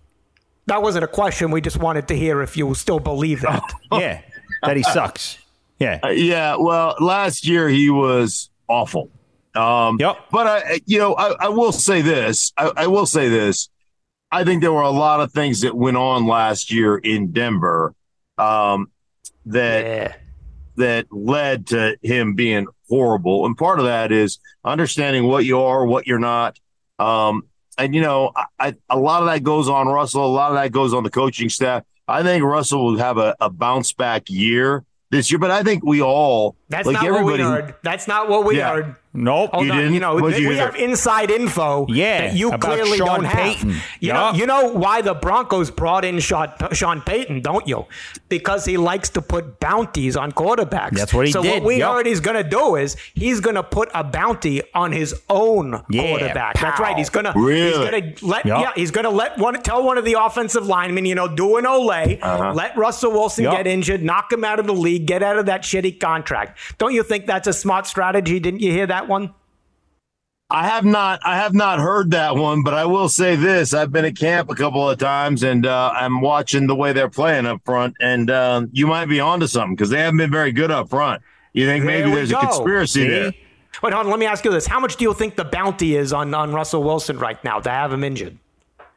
That 0.66 0.82
wasn't 0.82 1.04
a 1.04 1.08
question. 1.08 1.50
We 1.50 1.60
just 1.60 1.78
wanted 1.78 2.06
to 2.08 2.16
hear 2.16 2.42
if 2.42 2.56
you 2.56 2.74
still 2.74 3.00
believe 3.00 3.40
that. 3.40 3.62
yeah. 3.92 4.20
That 4.62 4.76
he 4.76 4.82
sucks. 4.82 5.38
Yeah. 5.80 5.98
Uh, 6.04 6.08
yeah, 6.10 6.56
well, 6.56 6.94
last 7.00 7.46
year 7.46 7.68
he 7.68 7.90
was 7.90 8.50
awful. 8.68 9.10
Um, 9.54 9.96
Yep. 9.98 10.16
But 10.30 10.46
I, 10.46 10.80
you 10.86 10.98
know, 10.98 11.14
I, 11.14 11.46
I 11.46 11.48
will 11.48 11.72
say 11.72 12.02
this. 12.02 12.52
I, 12.56 12.72
I 12.76 12.86
will 12.86 13.06
say 13.06 13.28
this. 13.28 13.68
I 14.32 14.44
think 14.44 14.60
there 14.62 14.72
were 14.72 14.82
a 14.82 14.90
lot 14.90 15.20
of 15.20 15.32
things 15.32 15.62
that 15.62 15.74
went 15.76 15.96
on 15.96 16.26
last 16.26 16.70
year 16.72 16.96
in 16.96 17.32
Denver 17.32 17.94
um, 18.38 18.90
that 19.46 19.84
yeah. 19.84 20.14
that 20.76 21.06
led 21.12 21.66
to 21.68 21.96
him 22.02 22.34
being 22.34 22.66
horrible. 22.88 23.44
And 23.46 23.56
part 23.56 23.80
of 23.80 23.86
that 23.86 24.12
is 24.12 24.38
understanding 24.64 25.24
what 25.24 25.44
you 25.44 25.60
are, 25.60 25.84
what 25.84 26.06
you're 26.06 26.20
not. 26.20 26.58
Um, 27.00 27.42
and 27.76 27.94
you 27.94 28.02
know, 28.02 28.30
I, 28.36 28.44
I, 28.60 28.74
a 28.88 28.98
lot 28.98 29.22
of 29.22 29.28
that 29.28 29.42
goes 29.42 29.68
on 29.68 29.88
Russell. 29.88 30.24
A 30.24 30.28
lot 30.28 30.50
of 30.50 30.56
that 30.56 30.70
goes 30.70 30.94
on 30.94 31.02
the 31.02 31.10
coaching 31.10 31.48
staff. 31.48 31.82
I 32.06 32.22
think 32.22 32.44
Russell 32.44 32.84
will 32.84 32.98
have 32.98 33.18
a, 33.18 33.34
a 33.40 33.50
bounce 33.50 33.92
back 33.92 34.24
year 34.28 34.84
this 35.10 35.30
year, 35.30 35.38
but 35.40 35.50
I 35.50 35.62
think 35.64 35.84
we 35.84 36.00
all 36.02 36.56
That's 36.68 36.86
like 36.86 36.94
not 36.94 37.02
what 37.04 37.24
we 37.24 37.32
everybody. 37.34 37.42
heard. 37.42 37.74
That's 37.82 38.06
not 38.06 38.28
what 38.28 38.44
we 38.44 38.58
Yeah. 38.58 38.70
heard. 38.74 38.96
Nope. 39.12 39.50
Hold 39.52 39.66
You 39.66 39.72
on, 39.72 39.78
didn't? 39.78 39.94
you 39.94 40.00
know 40.00 40.14
What'd 40.14 40.30
th- 40.30 40.40
you 40.42 40.48
we 40.50 40.54
hear? 40.54 40.66
have 40.66 40.76
inside 40.76 41.32
info 41.32 41.84
Yeah, 41.88 42.28
that 42.28 42.36
you 42.36 42.48
about 42.52 42.60
clearly 42.60 42.98
Sean 42.98 43.22
don't 43.22 43.24
have. 43.24 43.64
You 43.64 43.74
Yeah. 43.98 44.12
know, 44.12 44.32
you 44.34 44.46
know 44.46 44.68
why 44.68 45.02
the 45.02 45.14
Broncos 45.14 45.68
brought 45.72 46.04
in 46.04 46.20
Sean, 46.20 46.52
Sean 46.72 47.00
Payton, 47.00 47.40
don't 47.40 47.66
you? 47.66 47.86
Because 48.28 48.64
he 48.64 48.76
likes 48.76 49.08
to 49.10 49.20
put 49.22 49.58
bounties 49.58 50.16
on 50.16 50.30
quarterbacks. 50.30 50.92
That's 50.92 51.12
what 51.12 51.26
he 51.26 51.32
so 51.32 51.42
did, 51.42 51.54
what 51.54 51.62
we 51.64 51.78
yup. 51.78 51.92
heard 51.92 52.06
he's 52.06 52.20
going 52.20 52.36
to 52.40 52.48
do 52.48 52.76
is 52.76 52.96
he's 53.14 53.40
going 53.40 53.56
to 53.56 53.64
put 53.64 53.90
a 53.94 54.04
bounty 54.04 54.62
on 54.74 54.92
his 54.92 55.12
own 55.28 55.82
Yeah, 55.90 56.02
quarterback. 56.06 56.60
That's 56.60 56.76
pow. 56.78 56.84
right. 56.84 56.96
He's 56.96 57.10
going 57.10 57.24
to 57.26 57.32
he's 57.32 57.42
Really? 57.42 57.90
going 57.90 58.14
to 58.14 58.26
let 58.26 58.46
Yup. 58.46 58.60
yeah 58.60 58.72
he's 58.76 58.92
going 58.92 59.04
to 59.04 59.10
let 59.10 59.36
one 59.38 59.60
tell 59.62 59.82
one 59.82 59.98
of 59.98 60.04
the 60.04 60.14
offensive 60.20 60.66
linemen 60.66 61.04
you 61.04 61.16
know 61.16 61.26
do 61.26 61.56
an 61.56 61.64
olé, 61.64 62.20
Uh-huh. 62.22 62.52
let 62.54 62.76
Russell 62.76 63.10
Wilson 63.10 63.42
Yup. 63.44 63.56
get 63.56 63.66
injured, 63.66 64.04
knock 64.04 64.32
him 64.32 64.44
out 64.44 64.60
of 64.60 64.66
the 64.68 64.72
league, 64.74 65.06
get 65.06 65.24
out 65.24 65.36
of 65.36 65.46
that 65.46 65.62
shitty 65.62 65.98
contract. 65.98 66.56
Don't 66.78 66.94
you 66.94 67.02
think 67.02 67.26
that's 67.26 67.48
a 67.48 67.52
smart 67.52 67.88
strategy? 67.88 68.38
Didn't 68.38 68.60
you 68.60 68.70
hear 68.70 68.86
that 68.86 68.99
one? 69.08 69.34
I 70.52 70.66
have 70.66 70.84
not, 70.84 71.20
I 71.24 71.36
have 71.36 71.54
not 71.54 71.78
heard 71.78 72.10
that 72.10 72.34
one, 72.34 72.64
but 72.64 72.74
I 72.74 72.84
will 72.84 73.08
say 73.08 73.36
this: 73.36 73.72
I've 73.72 73.92
been 73.92 74.04
at 74.04 74.16
camp 74.16 74.50
a 74.50 74.54
couple 74.56 74.88
of 74.88 74.98
times, 74.98 75.44
and 75.44 75.64
uh, 75.64 75.92
I'm 75.94 76.20
watching 76.20 76.66
the 76.66 76.74
way 76.74 76.92
they're 76.92 77.08
playing 77.08 77.46
up 77.46 77.60
front, 77.64 77.94
and 78.00 78.28
um, 78.32 78.68
you 78.72 78.88
might 78.88 79.06
be 79.06 79.20
onto 79.20 79.46
something 79.46 79.76
because 79.76 79.90
they 79.90 80.00
haven't 80.00 80.16
been 80.16 80.30
very 80.32 80.50
good 80.50 80.72
up 80.72 80.88
front. 80.90 81.22
You 81.52 81.66
think 81.66 81.84
There 81.84 82.00
maybe 82.04 82.14
there's 82.14 82.32
go. 82.32 82.38
a 82.38 82.46
conspiracy 82.46 83.02
See? 83.02 83.08
there? 83.08 83.32
Wait, 83.82 83.92
hold 83.92 84.06
on. 84.06 84.10
Let 84.10 84.18
me 84.18 84.26
ask 84.26 84.44
you 84.44 84.50
this: 84.50 84.66
How 84.66 84.80
much 84.80 84.96
do 84.96 85.04
you 85.04 85.14
think 85.14 85.36
the 85.36 85.44
bounty 85.44 85.94
is 85.94 86.12
on, 86.12 86.34
on 86.34 86.52
Russell 86.52 86.82
Wilson 86.82 87.18
right 87.18 87.42
now 87.44 87.60
to 87.60 87.70
have 87.70 87.92
him 87.92 88.02
injured? 88.02 88.36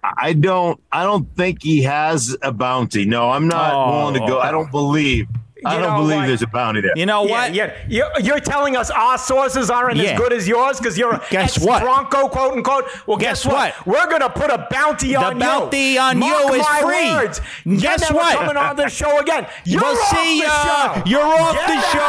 I 0.03 0.33
don't, 0.33 0.81
I 0.91 1.03
don't 1.03 1.33
think 1.37 1.61
he 1.63 1.83
has 1.83 2.35
a 2.41 2.51
bounty. 2.51 3.05
No, 3.05 3.29
I'm 3.29 3.47
not 3.47 3.73
Oh. 3.73 3.97
willing 3.99 4.15
to 4.21 4.27
go. 4.27 4.39
I 4.39 4.49
don't 4.51 4.69
believe. 4.71 5.27
I 5.65 5.77
don't 5.77 5.81
know 5.83 5.97
believe 5.97 6.17
what? 6.17 6.27
there's 6.27 6.41
a 6.41 6.47
bounty 6.47 6.81
there. 6.81 6.91
You 6.95 7.05
know 7.05 7.23
what? 7.23 7.53
yeah. 7.53 7.73
You're, 7.87 8.09
you're 8.21 8.39
telling 8.39 8.75
us 8.75 8.89
our 8.91 9.17
sources 9.17 9.69
aren't 9.69 9.97
Yeah. 9.97 10.11
as 10.11 10.19
good 10.19 10.33
as 10.33 10.47
yours 10.47 10.77
because 10.79 10.97
you're 10.97 11.13
a 11.13 11.21
Guess 11.29 11.59
what? 11.59 11.81
Bronco, 11.83 12.27
quote 12.29 12.53
unquote. 12.53 12.85
Well, 13.07 13.17
guess, 13.17 13.43
Guess 13.43 13.51
what? 13.53 13.73
what? 13.85 13.87
We're 13.87 14.09
gonna 14.09 14.29
put 14.29 14.49
a 14.49 14.67
bounty 14.69 15.15
on 15.15 15.35
you. 15.35 15.39
bounty 15.39 15.97
on 15.97 16.19
Mark 16.19 16.43
you 16.47 16.53
is 16.55 16.61
my 16.61 16.79
free. 16.81 17.11
Words. 17.11 17.41
Guess 17.65 18.09
you're 18.09 18.13
never 18.13 18.13
what? 18.15 18.37
Coming 18.37 18.57
on 18.57 18.75
the 18.75 18.89
show 18.89 19.19
again. 19.19 19.47
You're 19.65 19.81
we'll 19.81 19.91
off 20.01 20.09
see 20.09 20.39
the 20.41 20.45
ya. 20.45 20.63
show. 20.63 21.03
You're 21.05 21.21
off 21.23 21.53
Get 21.55 21.67
the 21.67 21.81
show. 21.91 21.99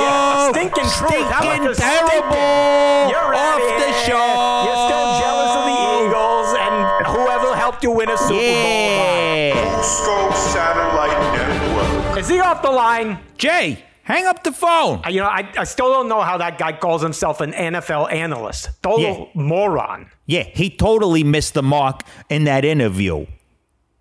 Yeah, 0.00 0.50
stinking 0.50 0.90
truth. 0.98 1.26
How 1.30 1.40
about 1.42 1.50
Stinking 1.50 1.74
terrible. 1.74 2.10
stinking? 2.10 3.10
You're 3.10 3.34
Off 3.34 3.60
outta 3.60 3.78
the 3.78 3.92
here. 3.92 4.04
show. 4.06 4.64
You're 4.64 4.82
still 4.88 5.06
jealous 5.20 5.52
of 5.56 5.64
the 5.70 5.78
Eagles 6.06 6.48
and 6.58 7.06
whoever 7.06 7.54
helped 7.56 7.82
you 7.82 7.90
win 7.90 8.08
a 8.10 8.16
Super 8.16 8.34
Bowl. 8.34 9.80
Is 12.20 12.28
he 12.28 12.38
off 12.38 12.60
the 12.60 12.70
line? 12.70 13.18
Jay, 13.38 13.82
hang 14.02 14.26
up 14.26 14.44
the 14.44 14.52
phone. 14.52 15.00
Uh, 15.06 15.08
you 15.08 15.20
know, 15.20 15.26
I, 15.26 15.50
I 15.56 15.64
still 15.64 15.88
don't 15.90 16.06
know 16.06 16.20
how 16.20 16.36
that 16.36 16.58
guy 16.58 16.72
calls 16.72 17.00
himself 17.00 17.40
an 17.40 17.52
NFL 17.52 18.12
analyst. 18.12 18.68
Total 18.82 19.30
Yeah. 19.34 19.42
moron. 19.42 20.10
Yeah, 20.26 20.42
he 20.42 20.68
totally 20.68 21.24
missed 21.24 21.54
the 21.54 21.62
mark 21.62 22.02
in 22.28 22.44
that 22.44 22.62
interview. 22.66 23.24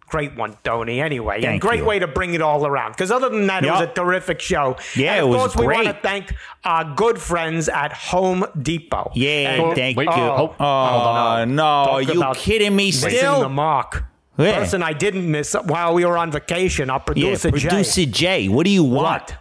Great 0.10 0.36
one, 0.36 0.58
Tony. 0.66 1.00
Anyway, 1.00 1.44
and 1.44 1.62
great 1.62 1.80
you. 1.80 1.86
way 1.86 2.00
to 2.00 2.08
bring 2.08 2.34
it 2.34 2.42
all 2.42 2.66
around. 2.66 2.92
Because 2.92 3.10
other 3.12 3.30
than 3.30 3.48
that, 3.48 3.64
it 3.64 3.70
was 3.70 3.82
a 3.82 3.88
terrific 3.88 4.42
show. 4.42 4.76
Yeah, 4.98 5.14
and 5.14 5.22
of 5.26 5.30
it 5.30 5.32
was 5.32 5.54
course, 5.54 5.56
we 5.68 5.74
want 5.74 5.88
to 5.88 5.94
thank 6.02 6.34
our 6.66 6.84
good 6.96 7.20
friends 7.22 7.70
at 7.70 7.94
Home 7.94 8.44
Depot. 8.62 9.12
Yeah, 9.14 9.52
And- 9.52 9.76
thank 9.76 9.98
wait, 9.98 10.06
you. 10.08 10.12
oh, 10.12 10.56
oh, 10.60 10.88
hold 10.88 11.08
on. 11.08 11.42
Oh, 11.42 11.46
no, 11.46 11.86
Talk 12.04 12.14
you 12.14 12.20
about 12.20 12.36
kidding 12.38 12.76
me 12.76 12.90
still 12.92 13.08
missing 13.10 13.20
still? 13.20 13.40
the 13.42 13.50
mark. 13.50 14.04
Yeah. 14.40 14.60
Person 14.60 14.82
I 14.82 14.94
didn't 14.94 15.30
miss 15.30 15.54
while 15.66 15.94
we 15.94 16.06
were 16.06 16.18
on 16.18 16.32
vacation, 16.32 16.90
our 16.90 17.00
yeah, 17.00 17.04
producer, 17.04 17.52
Jay. 17.52 17.68
producer 17.68 18.06
Jay, 18.06 18.48
what 18.48 18.64
do 18.66 18.70
you 18.72 18.84
want? 18.84 19.32
What? 19.32 19.38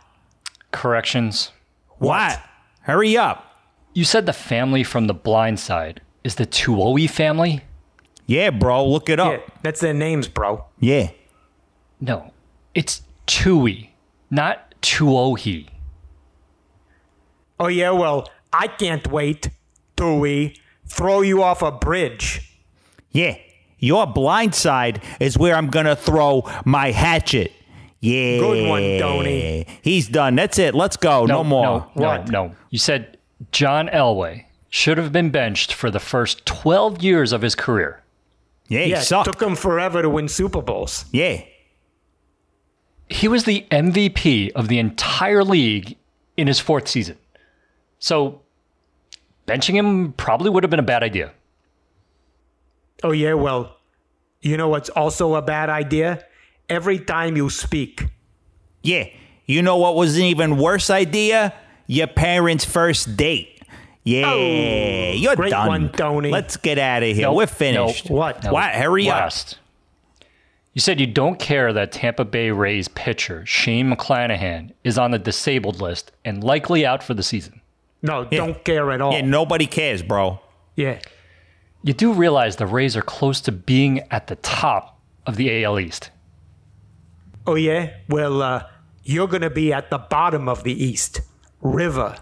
Corrections. 0.73 1.53
What? 1.99 2.41
Hurry 2.83 3.17
up. 3.17 3.45
You 3.95 4.05
said 4.05 4.27
the 4.27 4.33
family 4.33 4.83
from 4.83 5.07
The 5.07 5.15
Blind 5.15 5.61
Side 5.61 6.01
is 6.25 6.35
the 6.35 6.47
Tuohy 6.47 7.09
family? 7.09 7.63
Yeah, 8.27 8.51
bro, 8.51 8.87
look 8.87 9.09
it 9.09 9.19
Yeah, 9.19 9.29
up. 9.29 9.63
that's 9.63 9.81
their 9.81 9.95
names, 9.95 10.29
bro. 10.29 10.65
Yeah. 10.81 11.11
No, 12.01 12.33
it's 12.75 13.03
Tui, 13.27 13.93
not 14.31 14.75
Tuohi. 14.83 15.69
Oh, 17.61 17.67
yeah, 17.69 17.91
well, 17.91 18.29
I 18.53 18.69
can't 18.69 19.07
wait 19.11 19.51
till 19.97 20.19
we 20.21 20.57
throw 20.87 21.23
you 21.23 21.43
off 21.43 21.63
a 21.63 21.73
bridge. 21.73 22.57
Yeah. 23.11 23.37
Your 23.79 24.07
blind 24.07 24.55
side 24.55 25.03
is 25.21 25.39
where 25.39 25.55
I'm 25.55 25.69
going 25.69 25.87
to 25.87 25.97
throw 25.97 26.43
my 26.65 26.91
hatchet. 26.91 27.53
Yeah. 28.01 28.39
Good 28.39 28.69
one, 28.69 28.83
Tony. 28.99 29.67
He's 29.83 30.09
done. 30.09 30.35
That's 30.37 30.59
it. 30.59 30.75
Let's 30.75 30.97
go. 30.97 31.27
No, 31.27 31.43
more. 31.45 31.65
No, 31.65 31.91
no, 31.97 32.09
What? 32.09 32.29
no. 32.29 32.55
You 32.71 32.79
said 32.79 33.19
John 33.53 33.89
Elway 33.89 34.45
should 34.69 34.99
have 34.99 35.13
been 35.13 35.31
benched 35.31 35.73
for 35.73 35.91
the 35.91 35.99
first 36.01 36.45
12 36.47 37.03
years 37.03 37.33
of 37.33 37.43
his 37.43 37.55
career. 37.55 38.03
Yeah, 38.69 38.81
he 38.83 38.91
Yeah, 38.91 38.99
it 39.01 39.05
sucked. 39.05 39.25
took 39.33 39.41
him 39.43 39.57
forever 39.57 40.03
to 40.03 40.11
win 40.11 40.29
Super 40.29 40.61
Bowls. 40.63 41.05
yeah. 41.13 41.43
He 43.11 43.27
was 43.27 43.45
the 43.45 43.65
MVP 43.71 44.53
of 44.53 44.69
the 44.69 44.79
entire 44.79 45.43
league 45.43 45.97
in 46.37 46.47
his 46.47 46.61
fourth 46.61 46.87
season. 46.89 47.17
So 47.99 48.43
benching 49.47 49.75
him 49.75 50.13
probably 50.13 50.51
would 50.51 50.63
have 50.63 50.69
been 50.69 50.79
a 50.79 50.83
bad 50.83 51.03
idea. 51.03 51.33
Oh, 53.03 53.13
yeah, 53.13 53.35
well, 53.35 53.77
you 54.41 54.57
know 54.57 54.69
what's 54.69 54.89
also 54.91 55.35
a 55.35 55.43
bad 55.43 55.69
idea? 55.71 56.25
Every 56.69 56.99
time 56.99 57.37
you 57.37 57.49
speak. 57.51 58.07
Yeah. 58.83 59.05
You 59.47 59.63
know 59.63 59.77
what 59.79 59.95
was 59.97 60.17
an 60.17 60.23
even 60.25 60.59
worse 60.59 60.91
idea? 60.91 61.55
Your 61.87 62.07
parents' 62.07 62.65
first 62.65 63.17
date. 63.17 63.63
Yeah. 64.05 64.31
Oh, 64.33 65.13
You're 65.15 65.37
great 65.37 65.51
done. 65.51 65.67
one, 65.69 65.89
Tony. 65.93 66.31
Let's 66.31 66.57
get 66.57 66.79
out 66.79 67.03
of 67.03 67.09
here. 67.15 67.23
Nope, 67.23 67.37
We're 67.37 67.47
finished. 67.47 68.11
nope. 68.11 68.19
What? 68.19 68.45
No, 68.45 68.53
What? 68.53 68.75
Hurry 68.75 69.09
up. 69.11 69.33
You 70.75 70.81
said 70.81 71.01
you 71.01 71.07
don't 71.07 71.39
care 71.39 71.73
that 71.73 71.93
Tampa 71.93 72.25
Bay 72.25 72.51
Rays 72.51 72.89
pitcher 72.89 73.45
Shane 73.47 73.91
McClanahan 73.93 74.73
is 74.85 74.97
on 74.99 75.11
the 75.11 75.19
disabled 75.19 75.81
list 75.81 76.13
and 76.25 76.45
likely 76.45 76.87
out 76.87 77.03
for 77.03 77.15
the 77.15 77.23
season. 77.23 77.61
No, 78.03 78.25
don't 78.27 78.63
care 78.65 78.91
at 78.93 79.01
all. 79.01 79.13
Yeah, 79.13 79.23
nobody 79.23 79.67
cares, 79.67 80.03
bro. 80.03 80.41
yeah. 80.77 81.01
You 81.83 81.93
do 81.93 82.13
realize 82.13 82.57
the 82.57 82.67
Rays 82.67 82.97
are 82.97 83.03
close 83.03 83.41
to 83.43 83.53
being 83.53 84.01
at 84.11 84.27
the 84.27 84.37
top 84.37 85.01
of 85.27 85.37
the 85.37 85.65
AL 85.65 85.79
East. 85.79 86.11
Oh, 87.47 87.55
yeah? 87.55 87.95
Well, 88.09 88.43
uh, 88.43 88.65
you're 89.05 89.29
going 89.29 89.43
to 89.43 89.51
be 89.51 89.73
at 89.73 89.91
the 89.91 89.99
bottom 89.99 90.49
of 90.49 90.65
the 90.65 90.85
East. 90.85 91.21
River. 91.61 92.17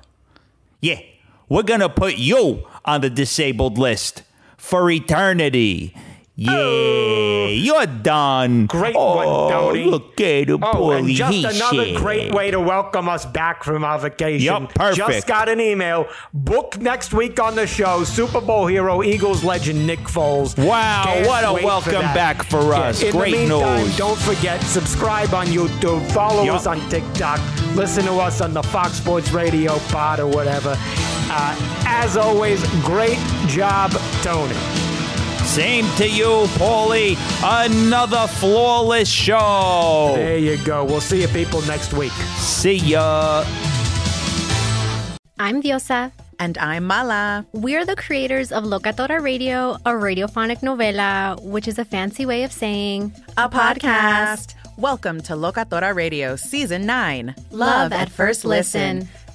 Yeah. 0.80 1.00
We're 1.48 1.62
going 1.62 1.80
to 1.80 1.88
put 1.88 2.16
you 2.16 2.66
on 2.84 3.00
the 3.00 3.10
disabled 3.10 3.78
list 3.78 4.22
for 4.56 4.90
eternity. 4.90 5.94
Yeah, 6.38 7.46
you're 7.46 7.86
done. 7.86 8.66
Great 8.66 8.94
oh, 8.94 9.16
one, 9.16 9.52
Tony. 9.52 9.84
Look 9.84 10.20
at 10.20 10.50
him, 10.50 10.62
Oh, 10.62 10.90
and 10.90 11.08
just 11.08 11.32
He 11.32 11.44
another 11.44 11.84
shit. 11.86 11.96
great 11.96 12.34
way 12.34 12.50
to 12.50 12.60
welcome 12.60 13.08
us 13.08 13.24
back 13.24 13.64
from 13.64 13.84
our 13.84 13.98
vacation. 13.98 14.44
Yup, 14.44 14.74
perfect. 14.74 14.96
Just 15.08 15.26
got 15.26 15.48
an 15.48 15.62
email. 15.62 16.06
Book 16.34 16.78
next 16.78 17.14
week 17.14 17.40
on 17.40 17.54
the 17.54 17.66
show. 17.66 18.04
Super 18.04 18.42
Bowl 18.42 18.66
hero, 18.66 19.02
Eagles 19.02 19.44
legend 19.44 19.86
Nick 19.86 20.00
Foles. 20.00 20.58
Wow, 20.62 21.04
Can't 21.06 21.26
what 21.26 21.42
a 21.44 21.54
wait 21.54 21.62
for 21.62 21.66
welcome 21.68 22.02
back 22.12 22.42
for 22.44 22.74
us. 22.74 23.02
In 23.02 23.12
Great 23.12 23.30
the 23.30 23.38
meantime, 23.48 23.84
news. 23.84 23.96
Don't 23.96 24.18
forget, 24.18 24.60
subscribe 24.62 25.32
on 25.32 25.46
YouTube, 25.46 26.06
follow 26.12 26.42
Yup. 26.42 26.56
us 26.56 26.66
on 26.66 26.86
TikTok, 26.90 27.40
listen 27.74 28.04
to 28.04 28.12
us 28.12 28.42
on 28.42 28.52
the 28.52 28.62
Fox 28.62 28.92
Sports 28.92 29.30
Radio 29.32 29.78
pod 29.88 30.20
or 30.20 30.26
whatever. 30.26 30.74
Uh, 31.28 31.82
as 31.86 32.18
always, 32.18 32.62
great 32.82 33.18
job, 33.48 33.90
Tony. 34.22 34.54
Same 35.46 35.86
to 35.96 36.06
you, 36.06 36.44
Paulie. 36.58 37.16
Another 37.42 38.26
flawless 38.26 39.08
show. 39.08 40.12
There 40.16 40.36
you 40.36 40.58
go. 40.64 40.84
We'll 40.84 41.00
see 41.00 41.22
you 41.22 41.28
people 41.28 41.62
next 41.62 41.94
week. 41.94 42.12
See 42.36 42.76
ya. 42.76 43.44
I'm 45.38 45.62
Diosa. 45.62 46.12
And 46.38 46.58
I'm 46.58 46.84
Mala. 46.84 47.46
We're 47.52 47.86
the 47.86 47.96
creators 47.96 48.52
of 48.52 48.64
Locatora 48.64 49.22
Radio, 49.22 49.76
a 49.86 49.92
radiophonic 49.92 50.60
novela, 50.60 51.40
which 51.42 51.66
is 51.66 51.78
a 51.78 51.84
fancy 51.84 52.26
way 52.26 52.42
of 52.42 52.52
saying 52.52 53.12
A 53.38 53.48
podcast. 53.48 54.54
Welcome 54.76 55.22
to 55.22 55.32
Locatora 55.32 55.94
Radio 55.94 56.36
Season 56.36 56.84
9 56.84 57.34
Love 57.50 57.92
at 57.92 58.10
First 58.10 58.44
Listen. 58.44 59.08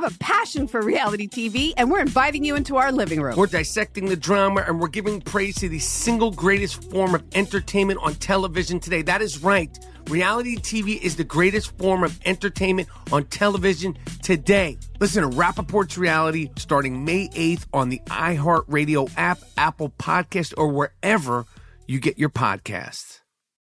have 0.00 0.12
a 0.12 0.18
passion 0.18 0.68
for 0.68 0.82
reality 0.82 1.26
TV, 1.26 1.72
and 1.76 1.90
we're 1.90 2.00
inviting 2.00 2.44
you 2.44 2.54
into 2.54 2.76
our 2.76 2.92
living 2.92 3.20
room. 3.20 3.36
We're 3.36 3.46
dissecting 3.46 4.06
the 4.06 4.16
drama 4.16 4.62
and 4.66 4.78
we're 4.78 4.88
giving 4.88 5.20
praise 5.20 5.56
to 5.56 5.68
the 5.68 5.78
single 5.78 6.30
greatest 6.30 6.90
form 6.90 7.14
of 7.14 7.24
entertainment 7.34 8.00
on 8.02 8.14
television 8.14 8.78
today. 8.78 9.02
That 9.02 9.22
is 9.22 9.42
right. 9.42 9.76
Reality 10.08 10.56
TV 10.56 11.00
is 11.00 11.16
the 11.16 11.24
greatest 11.24 11.76
form 11.78 12.04
of 12.04 12.18
entertainment 12.26 12.88
on 13.10 13.24
television 13.24 13.96
today. 14.22 14.76
Listen 15.00 15.28
to 15.28 15.36
Rapaport's 15.36 15.96
Reality 15.96 16.50
starting 16.56 17.04
May 17.04 17.28
8th 17.28 17.66
on 17.72 17.88
the 17.88 18.00
iHeartRadio 18.06 19.10
app, 19.16 19.38
Apple 19.56 19.90
Podcast, 19.98 20.52
or 20.56 20.68
wherever 20.68 21.46
you 21.86 22.00
get 22.00 22.18
your 22.18 22.30
podcasts. 22.30 23.20